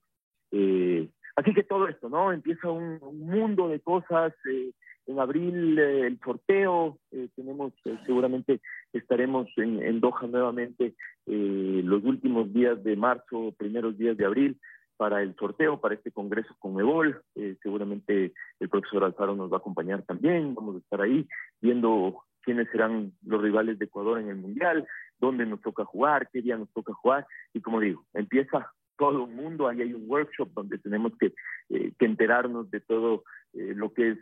[0.52, 2.32] Eh, así que todo esto, ¿no?
[2.32, 4.34] Empieza un, mundo de cosas.
[4.50, 4.72] Eh,
[5.08, 7.00] en abril el sorteo,
[7.36, 7.74] tenemos,
[8.06, 8.62] seguramente
[8.94, 10.94] estaremos en, en Doha nuevamente
[11.26, 14.60] los últimos días de marzo, primeros días de abril
[15.02, 17.24] para el sorteo, para este congreso con EBOL.
[17.34, 20.54] Eh, seguramente el profesor Alfaro nos va a acompañar también.
[20.54, 21.28] Vamos a estar ahí
[21.60, 24.86] viendo quiénes serán los rivales de Ecuador en el Mundial,
[25.18, 27.26] dónde nos toca jugar, qué día nos toca jugar.
[27.52, 29.68] Y como digo, empieza todo el mundo.
[29.68, 31.34] Ahí hay un workshop donde tenemos que,
[31.70, 34.20] eh, enterarnos de todo eh, lo que es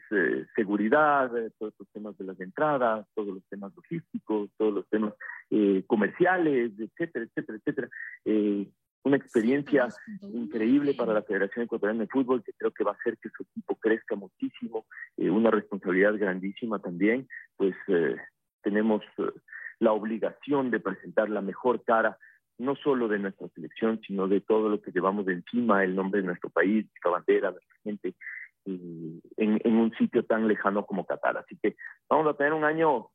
[0.56, 5.14] seguridad, todos los temas de las entradas, todos los temas logísticos, todos los temas
[5.88, 7.90] comerciales, etcétera, etcétera, etcétera
[9.04, 9.88] una experiencia
[10.22, 13.44] increíble para la Federación Ecuatoriana de Fútbol, que creo que va a hacer que su
[13.44, 14.86] equipo crezca muchísimo,
[15.18, 18.16] eh, una responsabilidad grandísima también, pues eh,
[18.62, 19.32] tenemos eh,
[19.80, 22.18] la obligación de presentar la mejor cara,
[22.58, 26.20] no solo de nuestra selección, sino de todo lo que llevamos de encima, el nombre
[26.22, 28.16] de nuestro país, nuestra bandera, nuestra gente,
[29.38, 31.38] en, en, un sitio tan lejano como Qatar.
[31.38, 31.76] Así que
[32.10, 33.08] vamos a tener un año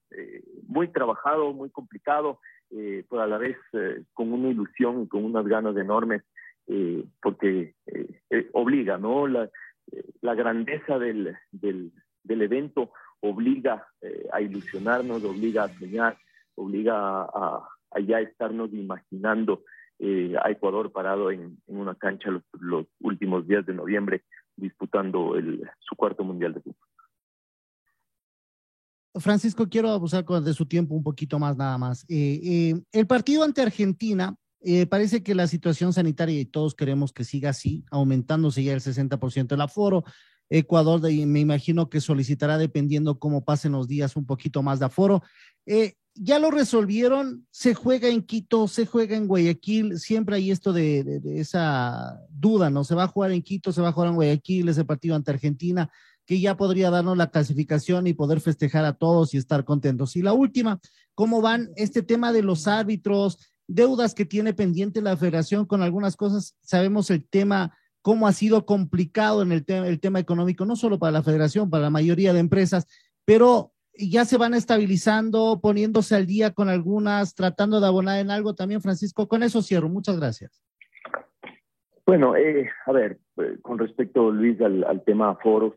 [0.67, 2.40] muy trabajado, muy complicado,
[2.71, 6.23] eh, pero a la vez eh, con una ilusión y con unas ganas enormes,
[6.67, 9.27] eh, porque eh, obliga, ¿no?
[9.29, 9.49] La,
[10.23, 12.90] la grandeza del, del, del, evento
[13.21, 13.87] obliga
[14.33, 16.17] a ilusionarnos, obliga a soñar,
[16.57, 19.62] obliga a, a ya estarnos imaginando
[20.43, 24.25] a Ecuador parado en, en una cancha los, los, últimos días de noviembre
[24.57, 25.35] disputando
[25.81, 26.88] su cuarto mundial de fútbol.
[29.21, 32.05] Francisco, quiero abusar de su tiempo un poquito más nada más.
[32.09, 37.12] Eh, eh, el partido ante Argentina, eh, parece que la situación sanitaria y todos queremos
[37.12, 40.05] que siga así, aumentándose ya el 60% del aforo.
[40.51, 45.23] Ecuador, me imagino que solicitará, dependiendo cómo pasen los días, un poquito más de aforo.
[46.14, 51.20] Ya lo resolvieron, se juega en Quito, se juega en Guayaquil, siempre hay esto de,
[51.37, 52.85] esa duda, ¿no?
[52.85, 55.33] Se va a jugar en Quito, se va a jugar en Guayaquil, ese partido ante
[55.33, 55.90] Argentina
[56.27, 60.16] que ya podría darnos la clasificación y poder festejar a todos y estar contentos.
[60.16, 60.81] Y la última,
[61.14, 66.16] ¿cómo van este tema de los árbitros, deudas que tiene pendiente la federación con algunas
[66.16, 66.57] cosas?
[66.62, 71.12] Sabemos el tema, cómo ha sido complicado en el, el tema económico, no solo para
[71.12, 72.87] la federación, para la mayoría de empresas,
[73.27, 78.54] pero ya se van estabilizando, poniéndose al día con algunas, tratando de abonar en algo
[78.54, 79.28] también, Francisco.
[79.28, 79.88] Con eso cierro.
[79.88, 80.62] Muchas gracias.
[82.07, 85.74] Bueno, eh, a ver, eh, con respecto, Luis, al, al tema foros,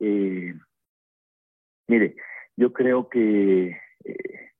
[0.00, 0.54] eh,
[1.88, 2.16] mire,
[2.56, 4.50] yo creo que eh,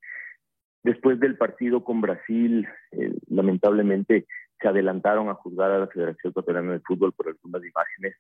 [0.83, 4.27] después del partido con Brasil, eh, lamentablemente
[4.61, 8.17] se adelantaron a juzgar a la Federación Ecuatoriana de Fútbol por algunas imágenes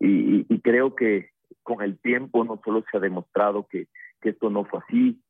[0.00, 1.30] y, creo que
[1.62, 3.88] con el tiempo no solo se ha demostrado que,
[4.22, 5.20] esto no fue así,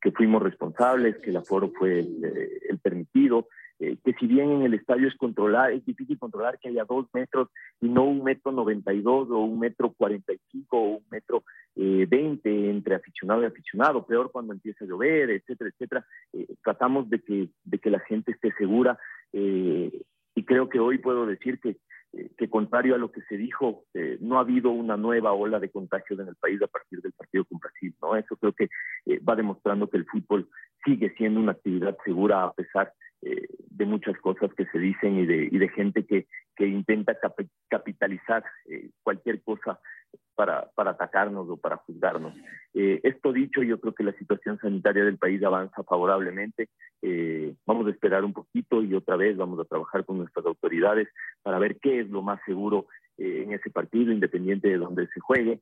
[0.00, 4.72] que fuimos responsables, que el aforo fue el permitido, eh, que si bien en el
[4.72, 7.50] estadio es controlar, es difícil controlar que haya dos metros
[7.80, 11.04] y no un metro noventa y dos o un metro cuarenta y cinco o un
[11.10, 16.06] metro eh, veinte entre aficionado y aficionado, peor cuando empieza a llover, etcétera, etcétera.
[16.32, 18.98] Eh, tratamos de que, de que la gente esté segura
[19.32, 21.76] y creo que hoy puedo decir que
[22.36, 23.84] que contrario a lo que se dijo,
[24.20, 27.44] no ha habido una nueva ola de contagios en el país a partir del partido
[27.44, 28.16] con Brasil, ¿no?
[28.16, 28.68] Eso creo que
[29.28, 30.48] va demostrando que el fútbol
[30.84, 33.05] sigue siendo una actividad segura a pesar de
[33.86, 37.16] muchas cosas que se dicen y de, y de gente que, que intenta
[37.68, 38.44] capitalizar
[39.02, 39.78] cualquier cosa
[40.36, 42.34] para, para atacarnos o para juzgarnos.
[42.74, 46.68] Eh, esto dicho, yo creo que la situación sanitaria del país avanza favorablemente.
[47.02, 51.08] Eh, vamos a esperar un poquito y otra vez vamos a trabajar con nuestras autoridades
[51.42, 52.86] para ver qué es lo más seguro
[53.16, 55.60] eh, en ese partido, independiente de dónde se juegue.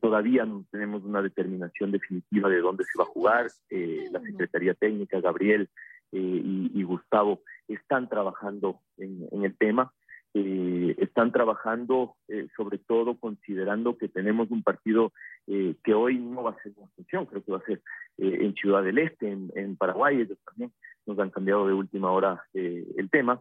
[0.00, 3.46] todavía no tenemos una determinación definitiva de dónde se va a jugar.
[3.70, 5.68] la Secretaría Técnica, Gabriel
[6.12, 9.92] y, y, Gustavo están trabajando en, en el tema.
[10.32, 15.12] Eh, están trabajando eh, sobre todo considerando que tenemos un partido
[15.48, 17.82] eh, que hoy no va a ser en Asunción, creo que va a ser
[18.18, 20.70] en Ciudad del Este, en, Paraguay, ellos también
[21.04, 23.40] nos han cambiado de última hora el tema,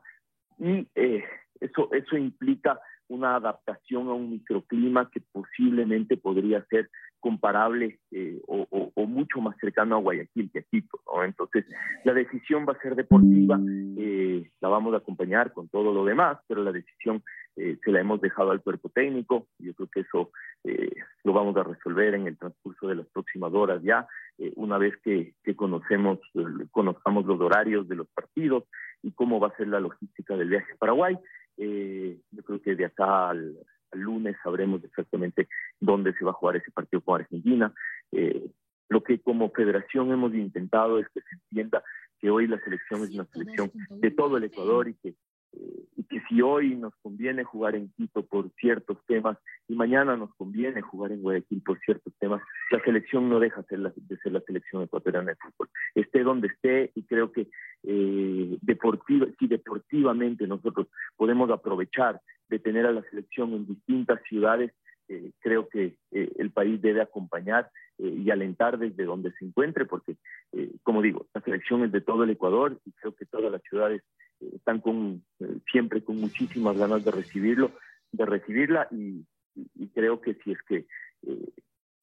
[0.57, 2.79] y eso, eso implica
[3.09, 6.89] una adaptación a un microclima que posiblemente podría ser
[7.19, 8.67] comparable eh, o,
[9.05, 10.99] mucho más cercano a Guayaquil que a Quito.
[11.25, 11.65] Entonces,
[12.05, 13.59] la decisión va a ser deportiva,
[13.97, 17.23] eh, la vamos a acompañar con todo lo demás, pero la decisión
[17.55, 19.47] eh, se la hemos dejado al cuerpo técnico.
[19.57, 20.31] Yo creo que eso
[21.23, 24.07] lo vamos a resolver en el transcurso de las próximas horas ya,
[24.55, 26.19] una vez que, que conocemos,
[26.71, 28.65] conozcamos los horarios de los partidos
[29.01, 31.17] y cómo va a ser la logística del viaje a Paraguay.
[31.59, 33.55] Yo creo que de acá al
[33.93, 35.47] lunes sabremos exactamente
[35.79, 37.73] dónde se va a jugar ese partido con Argentina.
[38.11, 38.49] Eh,
[38.87, 41.83] lo que como federación hemos intentado es que se entienda
[42.19, 45.15] que hoy la selección es una selección de todo el Ecuador y que
[45.51, 49.37] y que si hoy nos conviene jugar en Quito por ciertos temas
[49.67, 52.41] y mañana nos conviene jugar en Guayaquil por ciertos temas,
[52.71, 55.69] la selección no deja de ser la selección ecuatoriana de fútbol.
[55.95, 57.47] Esté donde esté y creo que
[57.83, 64.71] eh, deportiva, si deportivamente nosotros podemos aprovechar de tener a la selección en distintas ciudades,
[65.07, 67.69] eh, creo que eh, el país debe acompañar
[67.99, 70.15] y alentar desde donde se encuentre, porque,
[70.83, 74.01] como digo, la selección es de todo el Ecuador y creo que todas las ciudades
[74.55, 75.23] están con,
[75.71, 77.71] siempre con muchísimas ganas de recibirlo,
[78.11, 79.25] de recibirla y,
[79.93, 80.85] creo que si es que
[81.23, 81.49] eh,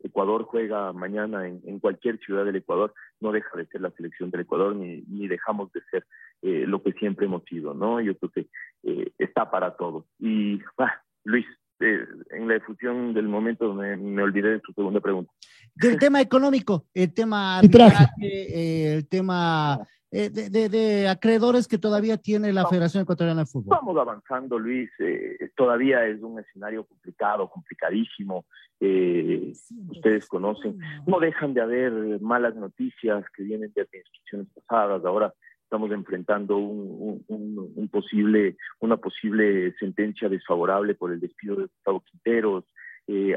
[0.02, 4.42] Ecuador juega mañana en, cualquier ciudad del Ecuador, no deja de ser la selección del
[4.42, 6.06] Ecuador ni, ni dejamos de ser
[6.42, 8.00] eh, lo que siempre hemos sido, ¿no?
[8.00, 8.46] Yo creo que
[8.82, 10.04] eh, está para todos.
[10.18, 11.46] Y, ah, Luis,
[11.78, 15.32] en la difusión del momento me, me, olvidé de tu segunda pregunta.
[15.74, 23.02] Del tema económico, el tema el tema eh, de, acreedores que todavía tiene la Federación
[23.02, 23.76] Ecuatoriana de Fútbol?
[23.76, 24.88] Vamos avanzando, Luis.
[25.00, 28.46] Eh, todavía es un escenario complicado, complicadísimo.
[28.80, 29.52] Eh,
[29.88, 30.78] ustedes conocen.
[31.06, 35.04] No dejan de haber malas noticias que vienen de administraciones pasadas.
[35.04, 35.34] Ahora
[35.66, 42.64] estamos enfrentando un, posible, una posible sentencia desfavorable por el despido de Gustavo Quinteros.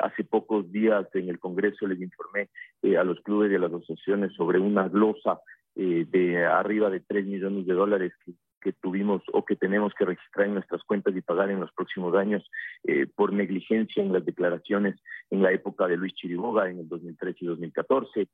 [0.01, 2.49] hace pocos días en el Congreso les informé
[2.97, 5.39] a los clubes y a las asociaciones sobre una glosa
[5.82, 8.34] eh, de arriba de 3 millones de dólares que,
[8.82, 12.43] tuvimos o que tenemos que registrar en nuestras cuentas y pagar en los próximos años
[12.84, 14.95] eh, por negligencia en las declaraciones
[15.30, 18.22] en la época de Luis Chiriboga en el 2013 y 2014.
[18.22, 18.28] Eh,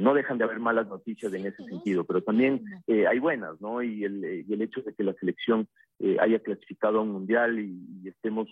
[0.00, 3.82] no dejan de haber malas noticias en ese sentido, pero también hay buenas, ¿no?
[3.82, 5.68] Y el, y el hecho de que la selección
[6.20, 8.48] haya clasificado a un mundial y, y estemos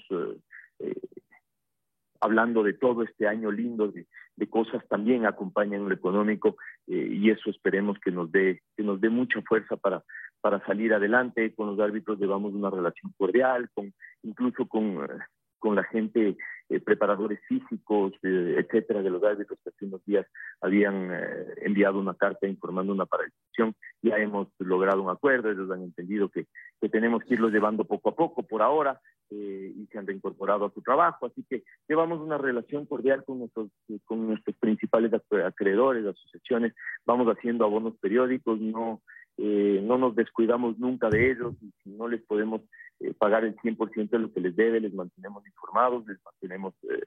[2.25, 4.07] hablando de todo este año lindo, de,
[4.49, 6.57] cosas también acompañan lo económico
[6.87, 10.05] eh, y eso esperemos que nos dé que nos dé mucha fuerza para
[10.45, 15.25] para salir adelante con los árbitros llevamos una relación cordial con incluso con eh,
[15.65, 16.37] con la gente,
[16.69, 20.27] eh, preparadores físicos, eh, etcétera, de los árbitros que hace unos días
[20.61, 23.75] habían eh, enviado una carta informando una paralización.
[24.03, 26.45] Ya hemos logrado un acuerdo, ellos han entendido que,
[26.83, 30.71] que tenemos que irlos llevando poco a poco por ahora y se han reincorporado a
[30.71, 31.25] su trabajo.
[31.27, 33.71] Así que llevamos una relación cordial con nuestros,
[34.05, 35.13] con nuestros principales
[35.45, 36.75] acreedores, asociaciones,
[37.07, 39.01] vamos haciendo abonos periódicos, no,
[39.37, 42.63] no nos descuidamos nunca de ellos y si no les podemos
[43.01, 47.03] eh, pagar el 100% de lo que les debe, les mantenemos informados, les mantenemos eh,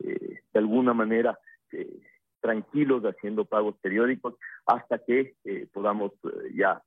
[0.00, 1.38] eh, de alguna manera
[2.40, 5.34] tranquilos haciendo pagos periódicos hasta que
[5.72, 6.12] podamos
[6.54, 6.82] ya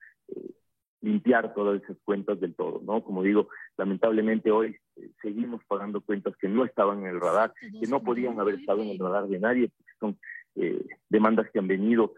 [1.02, 3.04] limpiar todas esas cuentas del todo, ¿no?
[3.04, 4.76] Como digo, lamentablemente hoy
[5.22, 8.90] seguimos pagando cuentas que no estaban en el radar, que no podían haber estado en
[8.90, 12.14] el radar de nadie, porque son demandas que han venido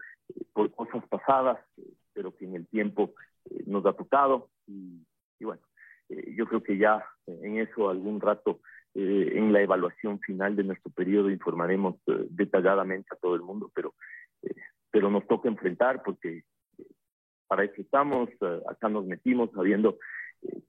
[0.54, 1.58] por cosas pasadas,
[2.14, 3.14] pero que en el tiempo
[3.66, 5.04] nos ha tocado y,
[5.40, 5.62] bueno,
[6.08, 8.60] eh, yo creo que ya en eso algún rato
[8.94, 13.70] eh, en la evaluación final de nuestro periodo informaremos eh, detalladamente a todo el mundo,
[13.74, 13.94] pero,
[14.90, 16.44] pero nos toca enfrentar porque
[17.46, 18.30] para eso estamos,
[18.68, 19.98] acá nos metimos sabiendo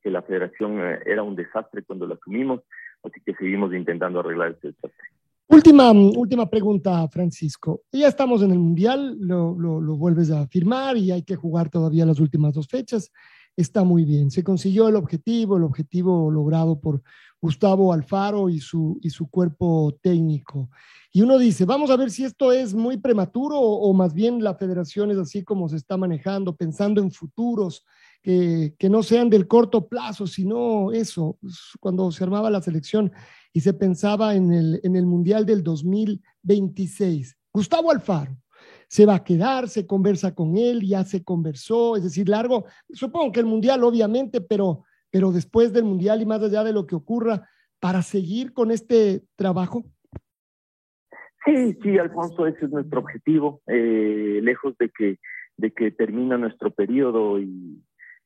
[0.02, 2.62] que la federación era un desastre cuando la asumimos,
[3.04, 5.15] así que seguimos intentando arreglar ese desastre.
[5.48, 7.84] Última, última pregunta, Francisco.
[7.92, 12.06] Ya estamos en el Mundial, lo, lo, vuelves a firmar y hay que jugar todavía
[12.06, 13.12] las últimas dos fechas.
[13.56, 14.32] Está muy bien.
[14.32, 17.04] Se consiguió el objetivo, el objetivo logrado por
[17.40, 20.70] Gustavo Alfaro y su, y su cuerpo técnico.
[21.12, 24.44] Y uno dice, vamos a ver si esto es muy prematuro o, o más bien
[24.44, 27.86] la federación es así como se está manejando, pensando en futuros
[28.24, 31.38] que, que no sean del corto plazo, sino eso,
[31.80, 33.12] cuando se armaba la selección
[33.56, 37.38] y se pensaba en el, en el Mundial del 2026.
[37.54, 38.36] Gustavo Alfaro
[38.90, 43.32] se va a quedar, se conversa con él, ya se conversó, es decir, largo, supongo
[43.32, 46.96] que el Mundial obviamente, pero, pero después del Mundial y más allá de lo que
[46.96, 47.48] ocurra,
[47.80, 49.86] para seguir con este trabajo.
[51.46, 55.18] Sí, sí, Alfonso, ese es nuestro objetivo, eh, lejos de que,
[55.56, 57.82] de que termina nuestro periodo y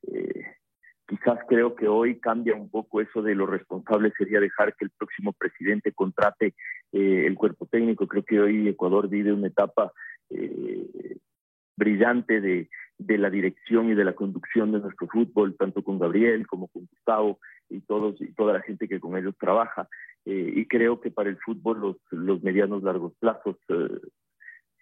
[0.07, 0.43] eh,
[1.09, 4.91] quizás creo que hoy cambia un poco eso de lo responsable sería dejar que el
[4.91, 6.53] próximo presidente contrate
[6.91, 8.07] eh, el cuerpo técnico.
[8.07, 9.91] Creo que hoy Ecuador vive una etapa
[10.29, 11.17] eh,
[11.75, 12.69] brillante de,
[13.17, 17.39] la dirección y de la conducción de nuestro fútbol, tanto con Gabriel como con Gustavo
[17.69, 19.87] y todos y toda la gente que con ellos trabaja.
[20.25, 23.57] Eh, y creo que para el fútbol los, los medianos largos plazos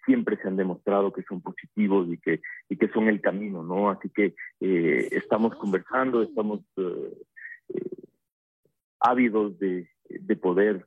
[0.08, 2.40] siempre se han demostrado que son positivos y que,
[2.70, 3.90] y que son el camino, ¿no?
[3.90, 7.12] Así que eh, estamos conversando, estamos eh,
[7.74, 8.04] eh,
[9.00, 10.86] ávidos de, de poder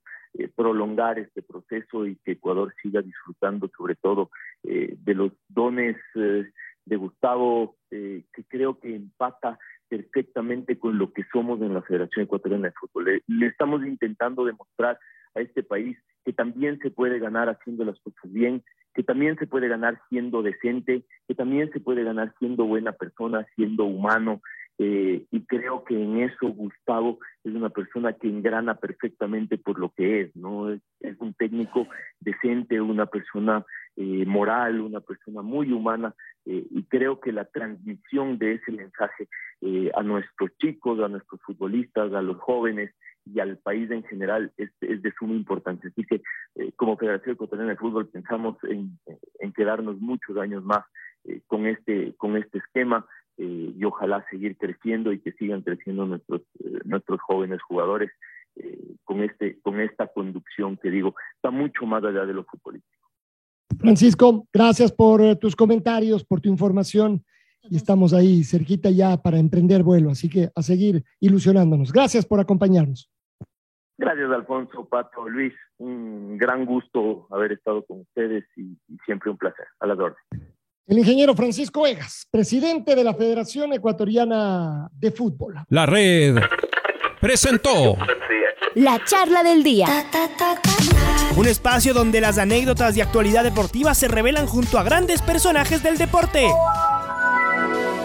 [0.56, 4.32] prolongar este proceso y que Ecuador siga disfrutando sobre todo
[4.64, 9.60] de los dones de Gustavo, que creo que empata
[9.90, 13.06] perfectamente con lo que somos en la Federación Ecuatoriana de Fútbol.
[13.06, 14.98] Le, le estamos intentando demostrar
[15.36, 18.64] a este país que también se puede ganar haciendo las cosas bien,
[18.94, 23.46] que también se puede ganar siendo decente, que también se puede ganar siendo buena persona,
[23.56, 24.42] siendo humano.
[24.78, 29.90] Eh, y creo que en eso Gustavo es una persona que engrana perfectamente por lo
[29.90, 30.72] que es, ¿no?
[30.72, 30.82] Es,
[31.20, 31.88] un técnico
[32.20, 33.64] decente, una persona
[33.96, 36.16] eh, moral, una persona muy humana,
[36.46, 39.28] eh, y creo que la transmisión de ese mensaje
[39.94, 42.92] a nuestros chicos, a nuestros futbolistas, a los jóvenes,
[43.26, 45.90] y al país en general es, es de suma importancia.
[45.90, 46.22] Así que
[46.56, 49.00] eh, como Federación Ecuatoriana de Fútbol pensamos en,
[49.40, 50.84] en quedarnos muchos años más
[51.26, 53.06] eh, con, este, con este esquema
[53.38, 58.12] eh, y ojalá seguir creciendo y que sigan creciendo nuestros, eh, nuestros jóvenes jugadores
[59.06, 63.08] con, este, con esta conducción que digo, está mucho más allá de lo futbolístico.
[63.80, 67.24] Francisco, gracias por tus comentarios, por tu información
[67.70, 71.94] y estamos ahí cerquita ya para emprender vuelo, así que a seguir ilusionándonos.
[71.94, 73.10] Gracias por acompañarnos.
[74.02, 75.54] Gracias, Alfonso, Pato, Luis.
[75.78, 79.68] Un gran gusto haber estado con ustedes y, y siempre un placer.
[79.80, 80.50] A las órdenes.
[80.88, 85.54] El ingeniero Francisco Egas, presidente de la Federación Ecuatoriana de Fútbol.
[85.70, 86.36] La red
[87.22, 87.96] presentó
[88.74, 89.86] La charla del día.
[91.38, 96.00] Un espacio donde las anécdotas de actualidad deportiva se revelan junto a grandes personajes del
[96.00, 96.48] deporte.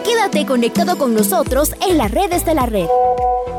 [0.04, 2.86] Quédate conectado con nosotros en las redes de la red.